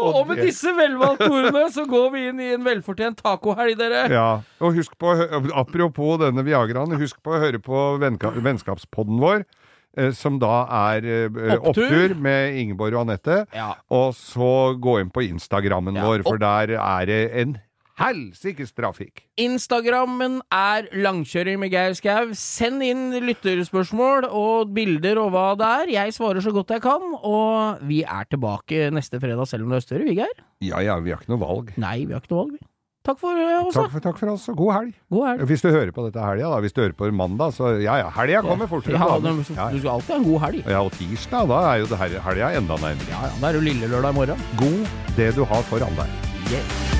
[0.00, 4.04] Og, og med disse velvalgte ordene så går vi inn i en velfortjent tacohelg, dere.
[4.12, 4.28] Ja,
[4.60, 5.12] og husk på,
[5.60, 9.44] apropos denne Viagraen, husk på å høre på vennskapspodden vår,
[9.98, 11.84] eh, som da er eh, Opptur.
[11.86, 12.14] opptur.
[12.16, 13.42] med Ingeborg og Anette.
[13.56, 13.74] Ja.
[13.92, 17.58] Og så gå inn på Instagrammen Ja, vår, for der er det en
[18.00, 19.24] helsikes trafikk.
[19.40, 22.32] Instagrammen er langkjøring med Geir Skau.
[22.38, 25.94] Send inn lytterspørsmål og bilder og hva det er.
[25.98, 29.80] Jeg svarer så godt jeg kan, og vi er tilbake neste fredag selv om det
[29.80, 30.44] er høstferie, vi, Geir?
[30.64, 31.72] Ja ja, vi har ikke noe valg.
[31.80, 32.66] Nei, vi har ikke noe valg, vi.
[33.00, 33.86] Takk for eh, oss, da.
[33.86, 34.92] Takk for, takk for oss, og god helg.
[35.08, 35.44] God helg.
[35.48, 36.60] Hvis du hører på dette helga, da.
[36.60, 39.00] Hvis du hører på mandag, så ja ja, helga kommer fortere.
[39.00, 40.62] Ja, du, ja, du skal alltid ha en god helg.
[40.68, 43.08] ja, og tirsdag, da er jo det helga enda nærmere.
[43.08, 44.48] Ja, ja, Da er det jo lille lørdag i morgen.
[44.60, 46.18] God det du har foran deg.
[46.50, 46.99] Yeah.